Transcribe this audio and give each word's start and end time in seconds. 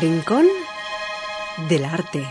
Rincón 0.00 0.46
del 1.68 1.84
Arte. 1.84 2.24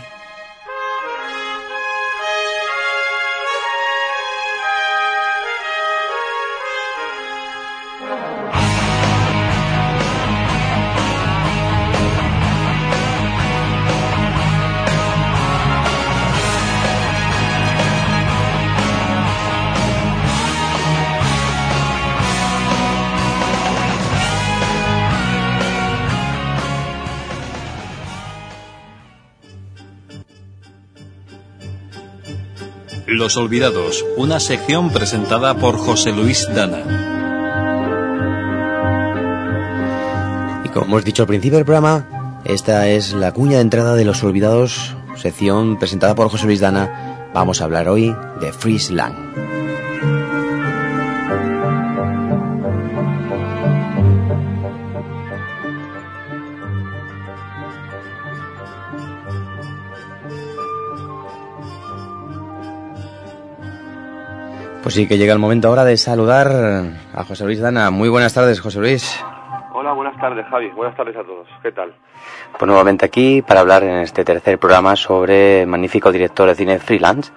Los 33.18 33.36
Olvidados, 33.36 34.06
una 34.16 34.38
sección 34.38 34.90
presentada 34.90 35.54
por 35.54 35.76
José 35.76 36.12
Luis 36.12 36.48
Dana. 36.54 36.84
Y 40.64 40.68
como 40.68 40.84
hemos 40.86 41.04
dicho 41.04 41.22
al 41.22 41.26
principio 41.26 41.58
del 41.58 41.64
programa, 41.64 42.40
esta 42.44 42.88
es 42.88 43.14
la 43.14 43.32
cuña 43.32 43.56
de 43.56 43.62
entrada 43.62 43.96
de 43.96 44.04
Los 44.04 44.22
Olvidados, 44.22 44.94
sección 45.16 45.80
presentada 45.80 46.14
por 46.14 46.28
José 46.28 46.46
Luis 46.46 46.60
Dana. 46.60 47.28
Vamos 47.34 47.60
a 47.60 47.64
hablar 47.64 47.88
hoy 47.88 48.14
de 48.40 48.52
Friesland. 48.52 49.47
Pues 64.98 65.06
sí, 65.06 65.14
que 65.14 65.18
llega 65.18 65.32
el 65.32 65.38
momento 65.38 65.68
ahora 65.68 65.84
de 65.84 65.96
saludar 65.96 66.48
a 67.14 67.22
José 67.22 67.44
Luis 67.44 67.60
Dana. 67.60 67.88
Muy 67.92 68.08
buenas 68.08 68.34
tardes, 68.34 68.60
José 68.60 68.80
Luis. 68.80 69.24
Hola, 69.72 69.92
buenas 69.92 70.20
tardes, 70.20 70.44
Javi. 70.50 70.70
Buenas 70.70 70.96
tardes 70.96 71.14
a 71.16 71.22
todos. 71.22 71.46
¿Qué 71.62 71.70
tal? 71.70 71.94
Pues 72.58 72.66
nuevamente 72.66 73.06
aquí 73.06 73.40
para 73.40 73.60
hablar 73.60 73.84
en 73.84 73.98
este 73.98 74.24
tercer 74.24 74.58
programa 74.58 74.96
sobre 74.96 75.62
el 75.62 75.68
magnífico 75.68 76.10
director 76.10 76.48
de 76.48 76.56
cine 76.56 76.80
freelance. 76.80 77.30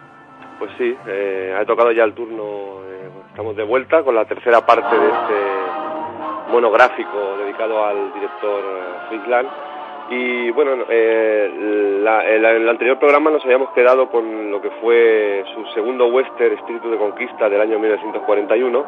Pues 0.58 0.72
sí, 0.76 0.98
eh, 1.06 1.56
ha 1.56 1.64
tocado 1.64 1.92
ya 1.92 2.04
el 2.04 2.16
turno. 2.16 2.82
eh, 2.90 3.12
estamos 3.30 3.56
de 3.56 3.64
vuelta 3.64 4.02
con 4.02 4.16
la 4.16 4.26
tercera 4.26 4.66
parte 4.66 4.98
de 4.98 5.06
este 5.06 6.52
monográfico 6.52 7.38
dedicado 7.44 7.86
al 7.86 8.12
director 8.12 8.60
eh, 8.60 9.08
Friesland. 9.08 9.50
Y 10.14 10.52
bueno, 10.52 10.84
eh, 10.90 12.00
la- 12.04 12.30
en 12.30 12.44
el 12.44 12.68
anterior 12.68 13.00
programa 13.00 13.32
nos 13.32 13.44
habíamos 13.46 13.70
quedado 13.72 14.10
con 14.10 14.52
lo 14.52 14.62
que 14.62 14.70
fue 14.82 15.46
su 15.54 15.66
segundo 15.74 16.08
western, 16.08 16.54
Espíritu 16.54 16.92
de 16.92 16.98
Conquista, 16.98 17.50
del 17.50 17.62
año 17.62 17.80
1941. 17.80 18.86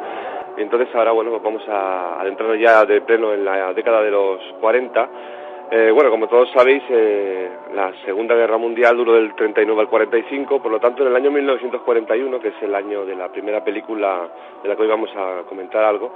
Y 0.58 0.62
entonces 0.64 0.94
ahora, 0.94 1.12
bueno, 1.12 1.32
pues 1.32 1.42
vamos 1.42 1.64
a 1.70 2.20
adentrarnos 2.20 2.60
ya 2.60 2.84
de 2.84 3.00
pleno 3.02 3.34
en 3.34 3.46
la 3.46 3.74
década 3.74 4.02
de 4.02 4.12
los 4.12 4.40
40. 4.60 5.10
Eh, 5.72 5.92
bueno, 5.92 6.10
como 6.12 6.28
todos 6.28 6.52
sabéis, 6.52 6.84
eh, 6.90 7.50
la 7.74 7.94
Segunda 8.04 8.36
Guerra 8.36 8.58
Mundial 8.58 8.98
duró 8.98 9.14
del 9.14 9.34
39 9.34 9.80
al 9.82 9.88
45, 9.88 10.62
por 10.62 10.72
lo 10.72 10.80
tanto, 10.82 11.04
en 11.04 11.08
el 11.10 11.16
año 11.16 11.32
1941, 11.32 12.38
que 12.42 12.50
es 12.50 12.62
el 12.62 12.76
año 12.76 13.06
de 13.06 13.16
la 13.16 13.30
primera 13.30 13.64
película 13.64 14.28
de 14.62 14.68
la 14.68 14.76
que 14.76 14.82
hoy 14.82 14.90
vamos 14.90 15.10
a 15.16 15.44
comentar 15.48 15.86
algo, 15.86 16.14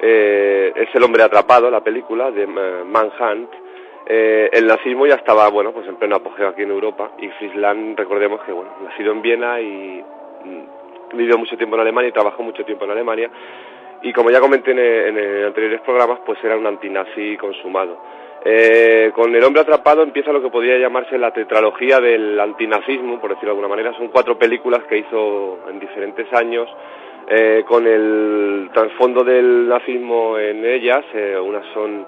eh, 0.00 0.72
es 0.76 0.94
El 0.94 1.02
hombre 1.02 1.24
atrapado, 1.24 1.68
la 1.68 1.80
película 1.80 2.30
de 2.30 2.46
Manhunt. 2.46 3.65
Eh, 4.06 4.50
el 4.52 4.66
nazismo 4.66 5.06
ya 5.06 5.16
estaba, 5.16 5.48
bueno, 5.48 5.72
pues 5.72 5.86
en 5.88 5.96
pleno 5.96 6.16
apogeo 6.16 6.48
aquí 6.48 6.62
en 6.62 6.70
Europa 6.70 7.10
y 7.18 7.28
Friesland, 7.28 7.98
recordemos 7.98 8.40
que, 8.44 8.52
bueno, 8.52 8.70
nacido 8.84 9.12
en 9.12 9.22
Viena 9.22 9.60
y 9.60 10.02
mm, 10.44 11.16
vivió 11.16 11.36
mucho 11.38 11.56
tiempo 11.56 11.74
en 11.76 11.82
Alemania 11.82 12.08
y 12.10 12.12
trabajó 12.12 12.42
mucho 12.42 12.64
tiempo 12.64 12.84
en 12.84 12.92
Alemania 12.92 13.30
y 14.02 14.12
como 14.12 14.30
ya 14.30 14.40
comenté 14.40 14.70
en, 14.70 14.78
en, 14.78 15.18
en 15.18 15.44
anteriores 15.44 15.80
programas, 15.80 16.20
pues 16.24 16.38
era 16.44 16.56
un 16.56 16.66
antinazi 16.66 17.36
consumado. 17.36 17.98
Eh, 18.44 19.10
con 19.12 19.34
El 19.34 19.42
hombre 19.42 19.62
atrapado 19.62 20.02
empieza 20.04 20.32
lo 20.32 20.40
que 20.40 20.50
podría 20.50 20.78
llamarse 20.78 21.18
la 21.18 21.32
tetralogía 21.32 22.00
del 22.00 22.38
antinazismo, 22.38 23.20
por 23.20 23.30
decirlo 23.30 23.48
de 23.48 23.58
alguna 23.58 23.68
manera. 23.68 23.92
Son 23.96 24.06
cuatro 24.08 24.38
películas 24.38 24.84
que 24.84 24.98
hizo 24.98 25.58
en 25.68 25.80
diferentes 25.80 26.32
años, 26.32 26.68
eh, 27.28 27.64
con 27.66 27.84
el 27.88 28.70
trasfondo 28.72 29.24
del 29.24 29.68
nazismo 29.68 30.38
en 30.38 30.64
ellas. 30.64 31.04
eh, 31.12 31.36
unas 31.42 31.66
son 31.74 32.06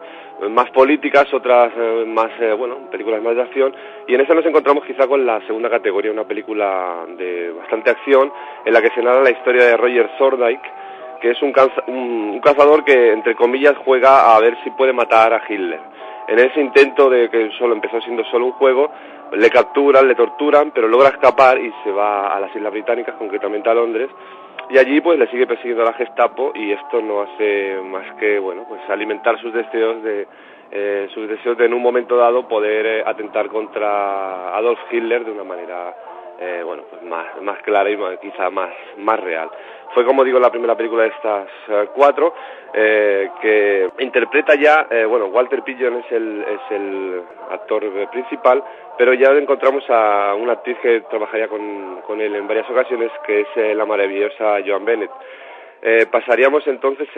más 0.50 0.71
políticas, 0.71 1.32
otras 1.34 1.72
eh, 1.76 2.04
más, 2.06 2.31
eh, 2.41 2.53
bueno, 2.53 2.88
películas 2.91 3.22
más 3.22 3.34
de 3.34 3.43
acción. 3.43 3.75
Y 4.06 4.15
en 4.15 4.21
esta 4.21 4.34
nos 4.34 4.47
encontramos 4.47 4.84
quizá 4.84 5.06
con 5.06 5.25
la 5.26 5.41
segunda 5.47 5.69
categoría, 5.69 6.12
una 6.12 6.25
película 6.25 7.04
de 7.16 7.50
bastante 7.53 7.91
acción, 7.91 8.32
en 8.65 8.72
la 8.72 8.81
que 8.81 8.91
se 8.91 9.03
narra 9.03 9.22
la 9.22 9.31
historia 9.31 9.65
de 9.65 9.76
Roger 9.76 10.09
Sordyke, 10.19 10.71
que 11.21 11.31
es 11.32 11.43
un, 11.43 11.53
un- 11.88 12.31
un 12.34 12.41
cazador 12.41 12.84
que, 12.84 13.12
entre 13.12 13.34
comillas, 13.34 13.76
juega 13.84 14.34
a 14.37 14.41
ver 14.41 14.56
si 14.62 14.71
puede 14.71 14.93
matar 14.93 15.32
a 15.32 15.43
Hitler. 15.49 15.81
En 16.28 16.39
ese 16.39 16.61
intento 16.61 17.09
de 17.09 17.31
que 17.31 17.50
solo 17.59 17.75
empezó 17.75 18.00
siendo 18.03 18.22
solo 18.25 18.47
un 18.47 18.53
juego, 18.53 18.91
le 19.33 19.50
capturan, 19.50 20.06
le 20.06 20.15
torturan, 20.15 20.71
pero 20.72 20.87
logra 20.87 21.09
escapar 21.09 21.59
y 21.59 21.72
se 21.83 21.91
va 21.91 22.34
a 22.34 22.41
las 22.41 22.55
Islas 22.55 22.72
Británicas, 22.72 23.15
concretamente 23.16 23.69
a 23.69 23.75
Londres, 23.75 24.11
y 24.71 24.77
allí 24.78 25.00
pues 25.00 25.19
le 25.19 25.27
sigue 25.28 25.47
persiguiendo 25.47 25.84
la 25.84 25.94
Gestapo 25.94 26.53
y 26.55 26.72
esto 26.72 27.00
no 27.00 27.22
hace 27.22 27.78
más 27.83 28.15
que, 28.17 28.38
bueno, 28.38 28.67
pues 28.69 28.81
alimentar 28.91 29.41
sus 29.41 29.53
deseos 29.53 30.03
de 30.03 30.27
eh, 30.71 31.09
sus 31.15 31.27
deseos 31.27 31.56
de 31.56 31.65
en 31.65 31.72
un 31.72 31.81
momento 31.81 32.15
dado 32.17 32.47
poder 32.47 32.84
eh, 32.84 33.03
atentar 33.06 33.49
contra 33.49 34.55
Adolf 34.55 34.78
Hitler 34.91 35.25
de 35.25 35.33
una 35.33 35.44
manera 35.44 35.94
eh, 36.41 36.62
bueno, 36.65 36.83
pues 36.91 37.03
más, 37.03 37.41
más 37.43 37.59
clara 37.62 37.91
y 37.91 37.97
más- 37.97 38.19
quizá 38.19 38.50
más, 38.50 38.71
más 38.99 39.19
real. 39.19 39.50
Fue, 39.94 40.04
como 40.04 40.22
digo, 40.22 40.38
la 40.38 40.50
primera 40.50 40.76
película 40.76 41.04
de 41.04 41.09
estas 41.09 41.49
eh, 41.69 41.88
cuatro, 41.94 42.34
eh, 42.75 43.31
que 43.41 43.88
interpreta 44.00 44.54
ya, 44.54 44.87
eh, 44.91 45.04
bueno, 45.06 45.26
Walter 45.26 45.62
Pidgeon 45.62 45.97
es 45.97 46.12
el, 46.12 46.43
es 46.43 46.60
el 46.71 47.22
actor 47.50 47.82
eh, 47.84 48.06
principal, 48.12 48.62
pero 48.99 49.15
ya 49.15 49.31
encontramos 49.31 49.82
a 49.88 50.34
una 50.34 50.53
actriz 50.53 50.76
que 50.82 51.00
trabajaría 51.09 51.49
con, 51.49 52.03
con 52.06 52.21
él 52.21 52.34
en 52.37 52.47
varias 52.47 52.69
ocasiones, 52.71 53.10
que 53.26 53.41
es 53.41 53.76
la 53.76 53.87
maravillosa 53.87 54.59
Joan 54.66 54.84
Bennett. 54.84 55.10
Eh, 55.81 56.06
pasaríamos 56.10 56.66
entonces 56.66 57.09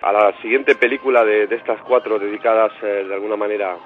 a 0.00 0.12
la 0.12 0.32
siguiente 0.40 0.74
película 0.74 1.24
de, 1.24 1.46
de 1.46 1.56
estas 1.56 1.80
cuatro 1.82 2.18
dedicadas 2.18 2.72
de 2.80 3.14
alguna 3.14 3.36
manera 3.36 3.76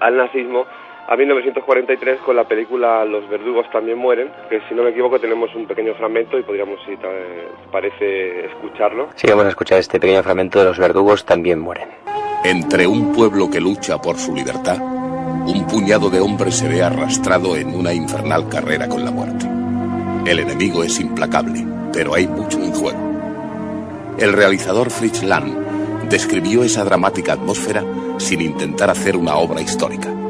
al 0.00 0.16
nazismo, 0.16 0.66
a 1.08 1.16
1943 1.16 2.20
con 2.20 2.36
la 2.36 2.44
película 2.44 3.04
Los 3.04 3.28
verdugos 3.28 3.70
también 3.70 3.98
mueren, 3.98 4.30
que 4.48 4.60
si 4.68 4.74
no 4.74 4.82
me 4.82 4.90
equivoco 4.90 5.18
tenemos 5.18 5.54
un 5.54 5.66
pequeño 5.66 5.94
fragmento 5.94 6.38
y 6.38 6.42
podríamos, 6.42 6.80
si 6.84 6.96
te 6.96 7.08
parece, 7.70 8.46
escucharlo. 8.46 9.08
Sí, 9.14 9.26
vamos 9.28 9.46
a 9.46 9.50
escuchar 9.50 9.78
este 9.78 10.00
pequeño 10.00 10.22
fragmento 10.22 10.58
de 10.58 10.66
Los 10.66 10.78
verdugos 10.78 11.24
también 11.24 11.60
mueren. 11.60 11.88
Entre 12.44 12.86
un 12.86 13.12
pueblo 13.12 13.50
que 13.50 13.60
lucha 13.60 13.98
por 13.98 14.16
su 14.16 14.34
libertad, 14.34 14.78
un 14.80 15.66
puñado 15.66 16.10
de 16.10 16.20
hombres 16.20 16.56
se 16.56 16.68
ve 16.68 16.82
arrastrado 16.82 17.56
en 17.56 17.74
una 17.74 17.92
infernal 17.92 18.48
carrera 18.48 18.88
con 18.88 19.04
la 19.04 19.10
muerte. 19.10 19.46
El 20.30 20.40
enemigo 20.40 20.82
es 20.82 20.98
implacable, 21.00 21.64
pero 21.92 22.14
hay 22.14 22.26
mucho 22.26 22.58
en 22.58 22.72
juego. 22.72 22.98
El 24.18 24.32
realizador 24.32 24.90
Fritz 24.90 25.22
Lang 25.22 26.08
describió 26.08 26.64
esa 26.64 26.84
dramática 26.84 27.34
atmósfera 27.34 27.84
sin 28.18 28.40
intentar 28.40 28.90
hacer 28.90 29.16
una 29.16 29.36
obra 29.36 29.60
histórica. 29.60 30.25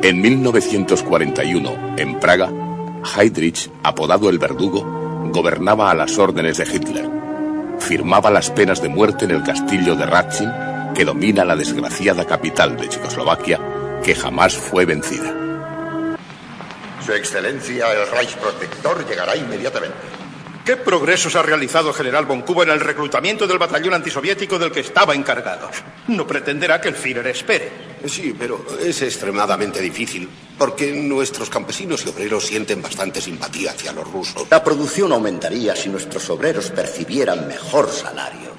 En 0.00 0.20
1941, 0.20 1.96
en 1.96 2.20
Praga, 2.20 2.52
Heydrich, 3.16 3.68
apodado 3.82 4.30
el 4.30 4.38
verdugo, 4.38 4.84
gobernaba 5.32 5.90
a 5.90 5.94
las 5.94 6.18
órdenes 6.18 6.58
de 6.58 6.64
Hitler. 6.72 7.10
Firmaba 7.80 8.30
las 8.30 8.48
penas 8.48 8.80
de 8.80 8.88
muerte 8.88 9.24
en 9.24 9.32
el 9.32 9.42
castillo 9.42 9.96
de 9.96 10.06
Ratchin, 10.06 10.52
que 10.94 11.04
domina 11.04 11.44
la 11.44 11.56
desgraciada 11.56 12.24
capital 12.24 12.76
de 12.76 12.88
Checoslovaquia, 12.88 13.58
que 14.04 14.14
jamás 14.14 14.56
fue 14.56 14.84
vencida. 14.84 15.34
Su 17.04 17.12
Excelencia 17.12 17.92
el 17.92 18.08
Reich 18.08 18.36
Protector 18.36 19.04
llegará 19.04 19.34
inmediatamente. 19.34 20.17
¿Qué 20.68 20.76
progresos 20.76 21.34
ha 21.34 21.40
realizado 21.40 21.94
General 21.94 22.26
von 22.26 22.42
Kuba 22.42 22.64
en 22.64 22.68
el 22.68 22.80
reclutamiento 22.80 23.46
del 23.46 23.56
batallón 23.56 23.94
antisoviético 23.94 24.58
del 24.58 24.70
que 24.70 24.80
estaba 24.80 25.14
encargado? 25.14 25.70
No 26.08 26.26
pretenderá 26.26 26.78
que 26.78 26.88
el 26.88 26.94
Führer 26.94 27.26
espere. 27.28 27.72
Sí, 28.04 28.36
pero 28.38 28.66
es 28.78 29.00
extremadamente 29.00 29.80
difícil, 29.80 30.28
porque 30.58 30.92
nuestros 30.92 31.48
campesinos 31.48 32.04
y 32.04 32.10
obreros 32.10 32.44
sienten 32.44 32.82
bastante 32.82 33.22
simpatía 33.22 33.70
hacia 33.70 33.94
los 33.94 34.12
rusos. 34.12 34.46
La 34.50 34.62
producción 34.62 35.10
aumentaría 35.10 35.74
si 35.74 35.88
nuestros 35.88 36.28
obreros 36.28 36.70
percibieran 36.70 37.48
mejor 37.48 37.90
salario. 37.90 38.50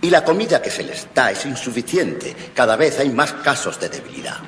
Y 0.00 0.10
la 0.10 0.22
comida 0.22 0.62
que 0.62 0.70
se 0.70 0.84
les 0.84 1.08
da 1.12 1.32
es 1.32 1.44
insuficiente. 1.44 2.36
Cada 2.54 2.76
vez 2.76 3.00
hay 3.00 3.10
más 3.10 3.32
casos 3.32 3.80
de 3.80 3.88
debilidad. 3.88 4.38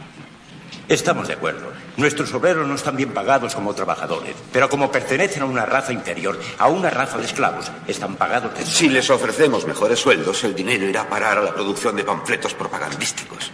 Estamos 0.90 1.28
de 1.28 1.34
acuerdo. 1.34 1.72
Nuestros 1.98 2.34
obreros 2.34 2.66
no 2.66 2.74
están 2.74 2.96
bien 2.96 3.14
pagados 3.14 3.54
como 3.54 3.72
trabajadores, 3.72 4.34
pero 4.52 4.68
como 4.68 4.90
pertenecen 4.90 5.44
a 5.44 5.46
una 5.46 5.64
raza 5.64 5.92
inferior, 5.92 6.36
a 6.58 6.66
una 6.66 6.90
raza 6.90 7.16
de 7.16 7.26
esclavos, 7.26 7.70
están 7.86 8.16
pagados 8.16 8.58
de... 8.58 8.66
Si 8.66 8.88
les 8.88 9.08
ofrecemos 9.08 9.68
mejores 9.68 10.00
sueldos, 10.00 10.42
el 10.42 10.52
dinero 10.52 10.84
irá 10.86 11.02
a 11.02 11.08
parar 11.08 11.38
a 11.38 11.42
la 11.42 11.54
producción 11.54 11.94
de 11.94 12.02
panfletos 12.02 12.54
propagandísticos. 12.54 13.52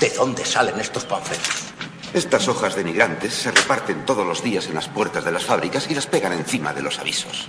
¿De 0.00 0.10
dónde 0.10 0.44
salen 0.44 0.80
estos 0.80 1.04
panfletos? 1.04 1.72
Estas 2.12 2.48
hojas 2.48 2.74
denigrantes 2.74 3.32
se 3.32 3.52
reparten 3.52 4.04
todos 4.04 4.26
los 4.26 4.42
días 4.42 4.66
en 4.66 4.74
las 4.74 4.88
puertas 4.88 5.24
de 5.24 5.30
las 5.30 5.44
fábricas 5.44 5.88
y 5.88 5.94
las 5.94 6.08
pegan 6.08 6.32
encima 6.32 6.72
de 6.72 6.82
los 6.82 6.98
avisos. 6.98 7.46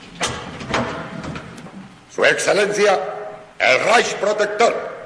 Su 2.13 2.23
Excelencia, 2.23 3.00
el 3.57 3.83
Reich 3.83 4.13
Protector. 4.17 5.02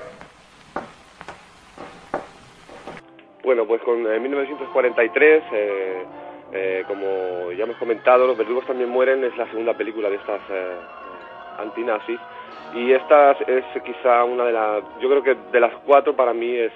Bueno, 3.47 3.65
pues 3.65 3.81
con 3.81 4.05
en 4.05 4.21
1943, 4.23 5.43
eh, 5.53 6.03
eh, 6.51 6.83
como 6.85 7.49
ya 7.53 7.63
hemos 7.63 7.77
comentado, 7.77 8.27
Los 8.27 8.37
verdugos 8.37 8.67
también 8.67 8.89
mueren, 8.89 9.23
es 9.23 9.37
la 9.37 9.49
segunda 9.49 9.73
película 9.73 10.09
de 10.09 10.17
estas 10.17 10.41
eh, 10.49 10.75
antinazis. 11.57 12.19
Y 12.75 12.91
esta 12.91 13.31
es 13.31 13.63
quizá 13.85 14.25
una 14.25 14.43
de 14.43 14.51
las, 14.51 14.83
yo 14.99 15.07
creo 15.07 15.23
que 15.23 15.37
de 15.49 15.61
las 15.61 15.71
cuatro 15.85 16.13
para 16.13 16.33
mí 16.33 16.57
es 16.57 16.73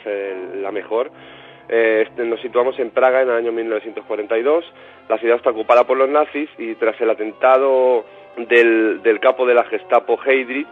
la 0.62 0.72
mejor. 0.72 1.12
Este, 1.68 2.24
nos 2.24 2.40
situamos 2.40 2.80
en 2.80 2.92
Praga 2.92 3.22
en 3.22 3.28
el 3.28 3.36
año 3.36 3.52
1942. 3.52 4.64
La 5.10 5.18
ciudad 5.18 5.36
está 5.36 5.50
ocupada 5.50 5.84
por 5.84 5.98
los 5.98 6.08
nazis 6.08 6.50
y 6.58 6.76
tras 6.76 6.96
el 7.02 7.10
atentado 7.10 8.06
del, 8.38 9.04
del 9.04 9.20
capo 9.20 9.46
de 9.46 9.56
la 9.56 9.66
Gestapo 9.66 10.18
Heydrich, 10.26 10.72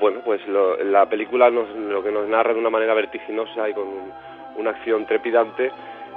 bueno, 0.00 0.22
pues 0.24 0.40
la 0.48 1.08
película 1.08 1.50
nos, 1.50 1.68
lo 1.76 2.02
que 2.02 2.10
nos 2.10 2.26
narra 2.26 2.52
de 2.52 2.58
una 2.58 2.68
manera 2.68 2.94
vertiginosa 2.94 3.68
y 3.68 3.74
con 3.74 3.86
una 4.56 4.70
acción 4.70 5.06
trepidante, 5.06 5.70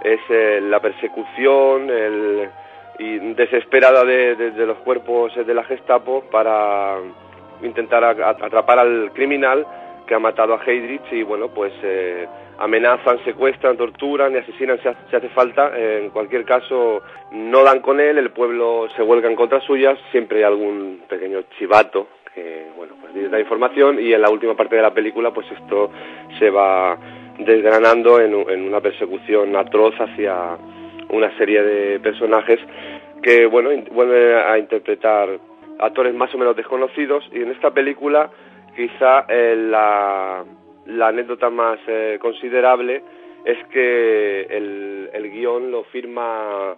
es 0.04 0.20
eh, 0.30 0.60
la 0.62 0.80
persecución 0.80 1.90
el, 1.90 2.50
desesperada 3.36 4.04
de, 4.04 4.52
los 4.66 4.78
cuerpos 4.80 5.34
de 5.36 5.54
la 5.54 5.64
Gestapo 5.64 6.24
para 6.32 6.98
intentar 7.64 8.04
atrapar 8.04 8.80
al 8.80 9.12
criminal 9.14 9.66
que 10.06 10.14
ha 10.14 10.20
matado 10.20 10.54
a 10.54 10.64
Heydrich 10.64 11.12
y 11.12 11.24
bueno, 11.24 11.48
pues 11.48 11.74
eh, 11.82 12.28
amenazan, 12.60 13.24
secuestran, 13.24 13.78
torturan 13.78 14.34
y 14.34 14.38
asesinan 14.38 14.80
si 14.82 15.16
hace, 15.16 15.30
falta. 15.30 15.72
en 15.76 16.12
cualquier 16.12 16.46
caso, 16.46 17.02
no 17.32 17.64
dan 17.64 17.80
con 17.80 18.00
él, 18.00 18.18
el 18.18 18.32
pueblo 18.32 18.88
se 18.96 19.02
vuelca 19.02 19.28
en 19.28 19.36
contra 19.36 19.60
suyas, 19.62 19.98
siempre 20.12 20.40
hay 20.40 20.44
algún 20.44 21.04
pequeño 21.08 21.44
chivato 21.58 22.08
que, 22.34 22.68
bueno, 22.76 22.94
pues 23.00 23.32
da 23.32 23.40
información 23.40 24.00
y 24.00 24.14
en 24.14 24.22
la 24.22 24.30
última 24.30 24.56
parte 24.56 24.76
de 24.76 24.82
la 24.82 24.94
película, 24.94 25.32
pues 25.32 25.48
esto 25.52 25.92
se 26.40 26.50
va 26.50 26.98
desgranando 27.40 28.20
en, 28.20 28.34
una 28.34 28.82
persecución 28.82 29.56
atroz 29.56 29.96
hacia 30.00 30.58
una 31.10 31.36
serie 31.38 31.62
de 31.62 32.00
personajes 32.00 32.60
que, 33.22 33.46
bueno, 33.46 33.70
vuelven 33.92 34.36
a 34.38 34.58
interpretar 34.58 35.40
actores 35.80 36.14
más 36.14 36.34
o 36.34 36.38
menos 36.38 36.56
desconocidos. 36.56 37.28
Y 37.32 37.42
en 37.42 37.52
esta 37.52 37.72
película 37.72 38.30
quizá 38.76 39.26
eh, 39.30 39.56
la, 39.58 40.44
anécdota 41.08 41.50
más 41.50 41.80
eh, 41.88 42.18
considerable 42.22 43.04
es 43.46 43.58
que 43.68 44.42
el, 44.42 45.10
el 45.14 45.32
guion 45.32 45.72
lo 45.72 45.84
firma 45.86 46.76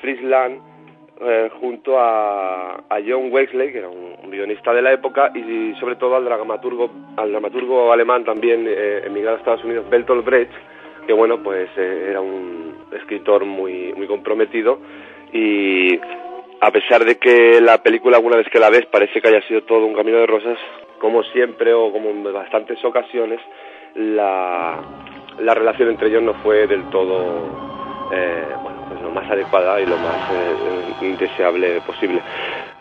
Friesland 0.00 0.75
eh, 1.20 1.50
junto 1.60 1.98
a, 1.98 2.74
a, 2.74 3.00
John 3.06 3.32
Wesley, 3.32 3.72
que 3.72 3.78
era 3.78 3.88
un, 3.88 4.30
guionista 4.30 4.74
de 4.74 4.82
la 4.82 4.92
época, 4.92 5.30
y, 5.34 5.74
sobre 5.80 5.96
todo 5.96 6.16
al 6.16 6.24
dramaturgo, 6.24 6.90
al 7.16 7.30
dramaturgo 7.30 7.92
alemán 7.92 8.24
también 8.24 8.66
eh, 8.68 9.02
emigrado 9.06 9.36
a 9.36 9.38
Estados 9.38 9.64
Unidos, 9.64 9.88
Bertolt 9.88 10.24
Brecht, 10.24 10.52
que 11.06 11.12
bueno, 11.12 11.42
pues 11.42 11.70
eh, 11.76 12.08
era 12.10 12.20
un 12.20 12.74
escritor 12.92 13.44
muy, 13.44 13.94
muy 13.94 14.06
comprometido. 14.06 14.78
Y 15.32 15.98
a 16.60 16.70
pesar 16.70 17.04
de 17.04 17.16
que 17.16 17.60
la 17.60 17.82
película 17.82 18.16
alguna 18.16 18.36
vez 18.36 18.48
que 18.50 18.58
la 18.58 18.70
ves 18.70 18.86
parece 18.86 19.20
que 19.20 19.28
haya 19.28 19.40
sido 19.46 19.62
todo 19.62 19.86
un 19.86 19.94
camino 19.94 20.18
de 20.18 20.26
rosas, 20.26 20.58
como 20.98 21.22
siempre 21.24 21.72
o 21.72 21.92
como 21.92 22.10
en 22.10 22.24
bastantes 22.24 22.84
ocasiones, 22.84 23.40
la, 23.94 24.82
la 25.40 25.54
relación 25.54 25.88
entre 25.90 26.08
ellos 26.08 26.22
no 26.22 26.34
fue 26.42 26.66
del 26.66 26.88
todo 26.90 27.66
eh, 28.12 28.44
lo 29.06 29.12
más 29.12 29.30
adecuada 29.30 29.80
y 29.80 29.86
lo 29.86 29.96
más 29.96 30.30
eh, 30.32 31.06
indeseable 31.06 31.80
posible. 31.86 32.20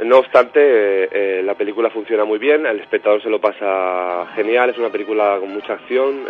No 0.03 0.17
obstante, 0.17 0.59
eh, 0.59 1.43
la 1.43 1.53
película 1.53 1.89
funciona 1.91 2.25
muy 2.25 2.39
bien, 2.39 2.65
el 2.65 2.79
espectador 2.79 3.21
se 3.21 3.29
lo 3.29 3.39
pasa 3.39 4.25
genial, 4.35 4.71
es 4.71 4.77
una 4.77 4.89
película 4.89 5.37
con 5.39 5.53
mucha 5.53 5.73
acción, 5.73 6.25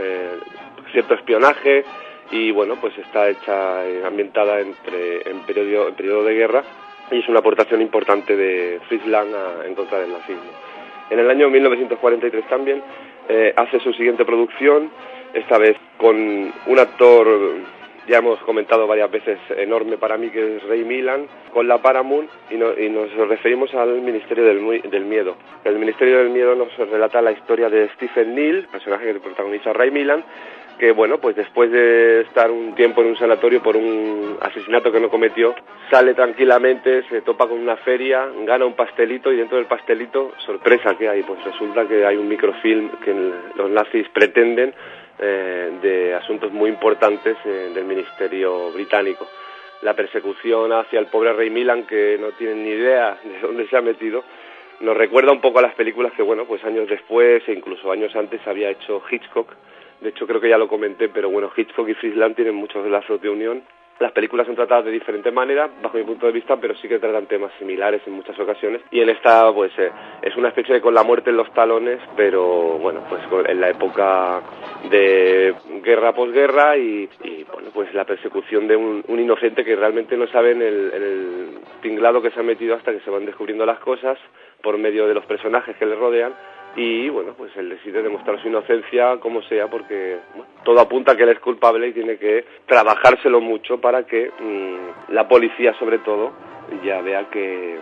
cierto 0.92 1.14
espionaje 1.14 1.84
y 2.32 2.52
bueno, 2.52 2.76
pues 2.80 2.98
está 2.98 3.30
hecha 3.30 3.82
ambientada 4.06 4.60
entre, 4.60 5.30
en, 5.30 5.40
periodo, 5.42 5.94
periodo 5.94 6.24
de 6.24 6.34
guerra 6.36 6.64
y 7.12 7.20
es 7.20 7.30
una 7.30 7.40
aportación 7.40 7.82
importante 7.82 8.36
de 8.36 8.80
Friesland 8.88 9.34
en 9.66 9.76
contra 9.76 10.00
del 10.00 10.12
nazismo. 10.12 10.52
En 11.10 11.20
el 11.20 11.30
año 11.30 11.50
1943 11.50 12.48
también 12.48 12.84
hace 13.56 13.80
su 13.80 13.94
siguiente 13.94 14.26
producción, 14.26 14.92
esta 15.34 15.58
vez 15.58 15.78
con 15.98 16.16
un 16.18 16.80
actor 16.80 17.28
ya 18.08 18.18
hemos 18.20 18.40
comentado 18.42 18.88
varias 18.88 19.10
veces, 19.10 19.40
enorme 19.58 19.98
para 19.98 20.18
mí, 20.18 20.30
que 20.30 20.58
es 20.58 20.64
Rey 20.64 20.84
Milan, 20.84 21.28
con 21.54 21.68
la 21.68 21.82
Paramount, 21.82 22.30
y, 22.52 22.56
nos 22.56 23.12
referimos 23.28 23.74
al 23.74 24.02
Ministerio 24.02 24.44
del, 24.44 25.06
Miedo. 25.06 25.36
El 25.64 25.80
Ministerio 25.80 26.20
del 26.20 26.30
Miedo 26.30 26.56
nos 26.56 26.76
relata 26.78 27.22
la 27.22 27.32
historia 27.32 27.70
de 27.70 27.90
Stephen 27.96 28.36
Neal, 28.36 28.68
personaje 28.72 29.14
que 29.14 29.20
protagoniza 29.20 29.74
Ray 29.74 29.92
Milan, 29.92 30.24
que 30.78 30.92
bueno, 30.92 31.20
pues 31.20 31.36
después 31.36 31.72
de 31.72 32.22
estar 32.22 32.52
un 32.52 32.76
tiempo 32.76 33.02
en 33.02 33.08
un 33.08 33.18
sanatorio 33.18 33.64
por 33.64 33.78
un 33.78 34.38
asesinato 34.42 34.92
que 34.92 35.00
no 35.00 35.10
cometió, 35.10 35.56
sale 35.90 36.14
tranquilamente, 36.14 37.04
se 37.10 37.22
topa 37.22 37.48
con 37.48 37.60
una 37.60 37.78
feria, 37.78 38.28
gana 38.46 38.66
un 38.66 38.74
pastelito 38.74 39.32
y 39.32 39.38
dentro 39.38 39.58
del 39.58 39.68
pastelito, 39.68 40.34
sorpresa 40.46 40.96
que 40.98 41.08
hay, 41.08 41.24
pues 41.24 41.44
resulta 41.46 41.88
que 41.88 42.06
hay 42.06 42.18
un 42.18 42.28
microfilm 42.28 42.90
que 43.04 43.14
los 43.56 43.70
nazis 43.70 44.08
pretenden 44.10 44.74
eh, 45.20 45.72
de 45.82 46.14
asuntos 46.14 46.52
muy 46.52 46.70
importantes 46.70 47.38
eh, 47.46 47.72
del 47.74 47.86
Ministerio 47.86 48.72
británico. 48.72 49.28
La 49.82 49.94
persecución 49.94 50.72
hacia 50.74 51.00
el 51.00 51.08
pobre 51.08 51.34
rey 51.34 51.50
Milan, 51.50 51.86
que 51.86 52.18
no 52.20 52.32
tiene 52.32 52.56
ni 52.56 52.70
idea 52.70 53.18
de 53.24 53.40
dónde 53.40 53.68
se 53.68 53.78
ha 53.78 53.82
metido, 53.82 54.24
nos 54.82 54.98
recuerda 54.98 55.32
un 55.32 55.42
poco 55.42 55.60
a 55.60 55.64
las 55.64 55.76
películas 55.76 56.12
que, 56.14 56.22
bueno, 56.22 56.46
pues 56.46 56.64
años 56.64 56.90
después 56.90 57.48
e 57.48 57.54
incluso 57.54 57.92
años 57.92 58.16
antes 58.16 58.46
había 58.46 58.70
hecho 58.70 59.02
Hitchcock. 59.10 59.50
De 60.02 60.10
hecho, 60.10 60.28
creo 60.28 60.42
que 60.42 60.50
ya 60.50 60.58
lo 60.58 60.68
comenté, 60.68 61.08
pero 61.08 61.30
bueno, 61.30 61.52
Hitchcock 61.56 61.88
y 61.88 61.94
Friesland 61.94 62.36
tienen 62.36 62.56
muchos 62.56 62.86
lazos 62.88 63.22
de 63.22 63.30
unión 63.30 63.64
las 64.00 64.12
películas 64.12 64.46
son 64.46 64.56
tratadas 64.56 64.86
de 64.86 64.92
diferente 64.92 65.32
manera, 65.32 65.70
bajo 65.82 65.98
mi 65.98 66.04
punto 66.04 66.26
de 66.26 66.34
vista, 66.34 66.58
pero 66.58 66.76
sí 66.76 66.88
que 66.88 67.00
tratan 67.00 67.28
temas 67.28 67.52
similares 67.58 68.02
en 68.06 68.14
muchas 68.14 68.38
ocasiones. 68.38 68.82
Y 68.92 69.00
en 69.00 69.10
esta, 69.10 69.52
pues, 69.54 69.72
eh, 69.78 69.90
es 70.22 70.36
una 70.36 70.50
especie 70.50 70.76
de 70.76 70.82
con 70.82 70.94
la 70.94 71.04
muerte 71.04 71.30
en 71.30 71.38
los 71.38 71.52
talones, 71.54 72.00
pero 72.18 72.78
bueno, 72.78 73.02
pues 73.08 73.22
en 73.48 73.62
la 73.62 73.70
época 73.70 74.42
de 74.90 75.56
guerra 75.82 76.14
posguerra 76.14 76.78
y, 76.78 77.10
y 77.24 77.44
bueno, 77.46 77.70
pues 77.74 77.94
la 77.94 78.06
persecución 78.06 78.68
de 78.68 78.76
un, 78.76 79.04
inocente 79.08 79.64
que 79.64 79.76
realmente 79.76 80.18
no 80.18 80.28
sabe 80.28 80.52
en 80.52 80.62
el, 80.62 80.92
el 80.94 81.50
tinglado 81.82 82.22
que 82.22 82.32
se 82.32 82.40
ha 82.40 82.44
metido 82.44 82.76
hasta 82.76 82.92
que 82.92 83.00
se 83.00 83.10
van 83.10 83.26
descubriendo 83.26 83.66
las 83.66 83.80
cosas 83.80 84.20
por 84.62 84.78
medio 84.78 85.08
de 85.08 85.14
los 85.14 85.26
personajes 85.26 85.76
que 85.78 85.86
le 85.86 85.96
rodean 85.96 86.34
y 86.76 87.08
bueno, 87.10 87.34
pues 87.38 87.56
él 87.56 87.70
decide 87.70 88.04
demostrar 88.04 88.42
su 88.42 88.50
inocencia 88.50 89.18
como 89.20 89.42
sea 89.44 89.68
porque 89.68 90.18
todo 90.64 90.80
apunta 90.80 91.14
a 91.14 91.16
que 91.16 91.24
él 91.24 91.30
es 91.30 91.40
culpable 91.40 91.88
y 91.88 91.94
tiene 91.94 92.18
que 92.18 92.46
trabajárselo 92.66 93.40
mucho 93.40 93.80
para 93.80 94.06
que 94.06 94.30
mm, 94.38 95.14
la 95.14 95.28
policía 95.28 95.74
sobre 95.80 96.00
todo 96.00 96.34
ya 96.84 97.02
vea 97.02 97.30
que, 97.30 97.78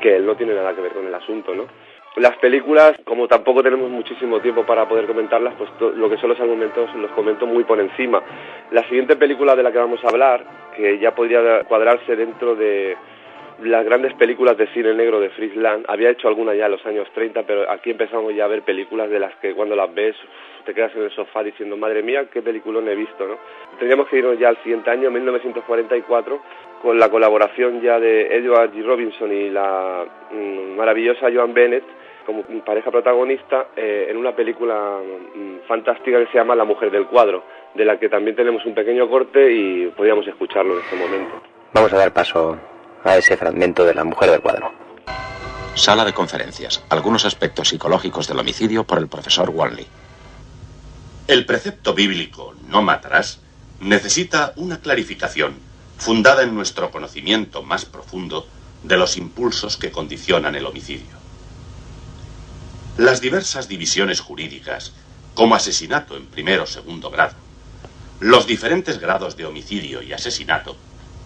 que 0.00 0.16
él 0.16 0.24
no 0.24 0.36
tiene 0.36 0.54
nada 0.54 0.74
que 0.74 0.80
ver 0.80 0.92
con 0.92 1.06
el 1.06 1.14
asunto, 1.14 1.54
¿no? 1.54 1.66
Las 2.16 2.36
películas, 2.38 2.94
como 3.04 3.28
tampoco 3.28 3.62
tenemos 3.62 3.88
muchísimo 3.88 4.40
tiempo 4.40 4.64
para 4.66 4.88
poder 4.88 5.06
comentarlas, 5.06 5.54
pues 5.56 5.70
lo 5.94 6.10
que 6.10 6.16
son 6.16 6.30
los 6.30 6.40
argumentos 6.40 6.92
los 6.96 7.10
comento 7.12 7.46
muy 7.46 7.62
por 7.62 7.78
encima. 7.78 8.20
La 8.72 8.82
siguiente 8.88 9.14
película 9.14 9.54
de 9.54 9.62
la 9.62 9.70
que 9.70 9.78
vamos 9.78 10.02
a 10.02 10.08
hablar, 10.08 10.44
que 10.76 10.98
ya 10.98 11.14
podría 11.14 11.62
cuadrarse 11.64 12.16
dentro 12.16 12.56
de, 12.56 12.96
las 13.62 13.84
grandes 13.84 14.14
películas 14.14 14.56
de 14.56 14.66
cine 14.68 14.94
negro 14.94 15.20
de 15.20 15.30
Friesland, 15.30 15.84
había 15.88 16.10
hecho 16.10 16.28
alguna 16.28 16.54
ya 16.54 16.66
en 16.66 16.72
los 16.72 16.86
años 16.86 17.08
30, 17.14 17.42
pero 17.44 17.70
aquí 17.70 17.90
empezamos 17.90 18.34
ya 18.34 18.44
a 18.44 18.48
ver 18.48 18.62
películas 18.62 19.10
de 19.10 19.18
las 19.18 19.34
que 19.36 19.54
cuando 19.54 19.76
las 19.76 19.92
ves 19.92 20.16
te 20.64 20.74
quedas 20.74 20.94
en 20.94 21.02
el 21.02 21.10
sofá 21.10 21.42
diciendo, 21.42 21.76
madre 21.76 22.02
mía, 22.02 22.26
qué 22.32 22.42
película 22.42 22.80
he 22.90 22.94
visto, 22.94 23.26
¿no? 23.26 23.38
Tendríamos 23.78 24.08
que 24.08 24.18
irnos 24.18 24.38
ya 24.38 24.48
al 24.48 24.56
siguiente 24.62 24.90
año, 24.90 25.10
1944, 25.10 26.40
con 26.82 26.98
la 26.98 27.08
colaboración 27.10 27.80
ya 27.80 27.98
de 27.98 28.34
Edward 28.36 28.72
G. 28.72 28.84
Robinson 28.84 29.32
y 29.32 29.50
la 29.50 30.04
mm, 30.30 30.76
maravillosa 30.76 31.28
Joan 31.32 31.52
Bennett 31.54 31.84
como 32.24 32.42
pareja 32.64 32.90
protagonista 32.90 33.68
eh, 33.76 34.06
en 34.10 34.16
una 34.16 34.34
película 34.34 34.98
mm, 35.34 35.66
fantástica 35.66 36.18
que 36.18 36.26
se 36.26 36.38
llama 36.38 36.54
La 36.54 36.64
mujer 36.64 36.90
del 36.90 37.06
cuadro, 37.06 37.42
de 37.74 37.84
la 37.84 37.98
que 37.98 38.08
también 38.08 38.36
tenemos 38.36 38.64
un 38.64 38.74
pequeño 38.74 39.08
corte 39.08 39.50
y 39.52 39.86
podríamos 39.96 40.26
escucharlo 40.26 40.74
en 40.74 40.80
este 40.80 40.96
momento. 40.96 41.42
Vamos 41.72 41.92
a 41.92 41.98
dar 41.98 42.12
paso 42.12 42.58
a 43.04 43.16
ese 43.16 43.36
fragmento 43.36 43.84
de 43.84 43.94
la 43.94 44.04
mujer 44.04 44.30
del 44.30 44.40
cuadro. 44.40 44.72
Sala 45.74 46.04
de 46.04 46.12
conferencias. 46.12 46.82
Algunos 46.88 47.24
aspectos 47.24 47.68
psicológicos 47.68 48.28
del 48.28 48.38
homicidio 48.38 48.84
por 48.84 48.98
el 48.98 49.08
profesor 49.08 49.50
Wanley. 49.50 49.86
El 51.26 51.46
precepto 51.46 51.94
bíblico 51.94 52.54
no 52.68 52.82
matarás 52.82 53.40
necesita 53.80 54.52
una 54.56 54.80
clarificación 54.80 55.54
fundada 55.96 56.42
en 56.42 56.54
nuestro 56.54 56.90
conocimiento 56.90 57.62
más 57.62 57.84
profundo 57.84 58.46
de 58.82 58.96
los 58.96 59.16
impulsos 59.16 59.76
que 59.76 59.90
condicionan 59.90 60.54
el 60.54 60.66
homicidio. 60.66 61.20
Las 62.96 63.20
diversas 63.20 63.68
divisiones 63.68 64.20
jurídicas, 64.20 64.92
como 65.34 65.54
asesinato 65.54 66.16
en 66.16 66.26
primero 66.26 66.64
o 66.64 66.66
segundo 66.66 67.10
grado, 67.10 67.34
los 68.18 68.46
diferentes 68.46 68.98
grados 68.98 69.36
de 69.36 69.46
homicidio 69.46 70.02
y 70.02 70.12
asesinato, 70.12 70.76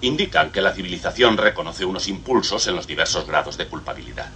indican 0.04 0.50
que 0.50 0.61
la 0.61 0.73
civilización 0.73 1.37
reconoce 1.37 1.84
unos 1.84 2.08
impulsos 2.08 2.66
en 2.66 2.76
los 2.76 2.87
diversos 2.87 3.26
grados 3.26 3.56
de 3.56 3.66
culpabilidad. 3.66 4.28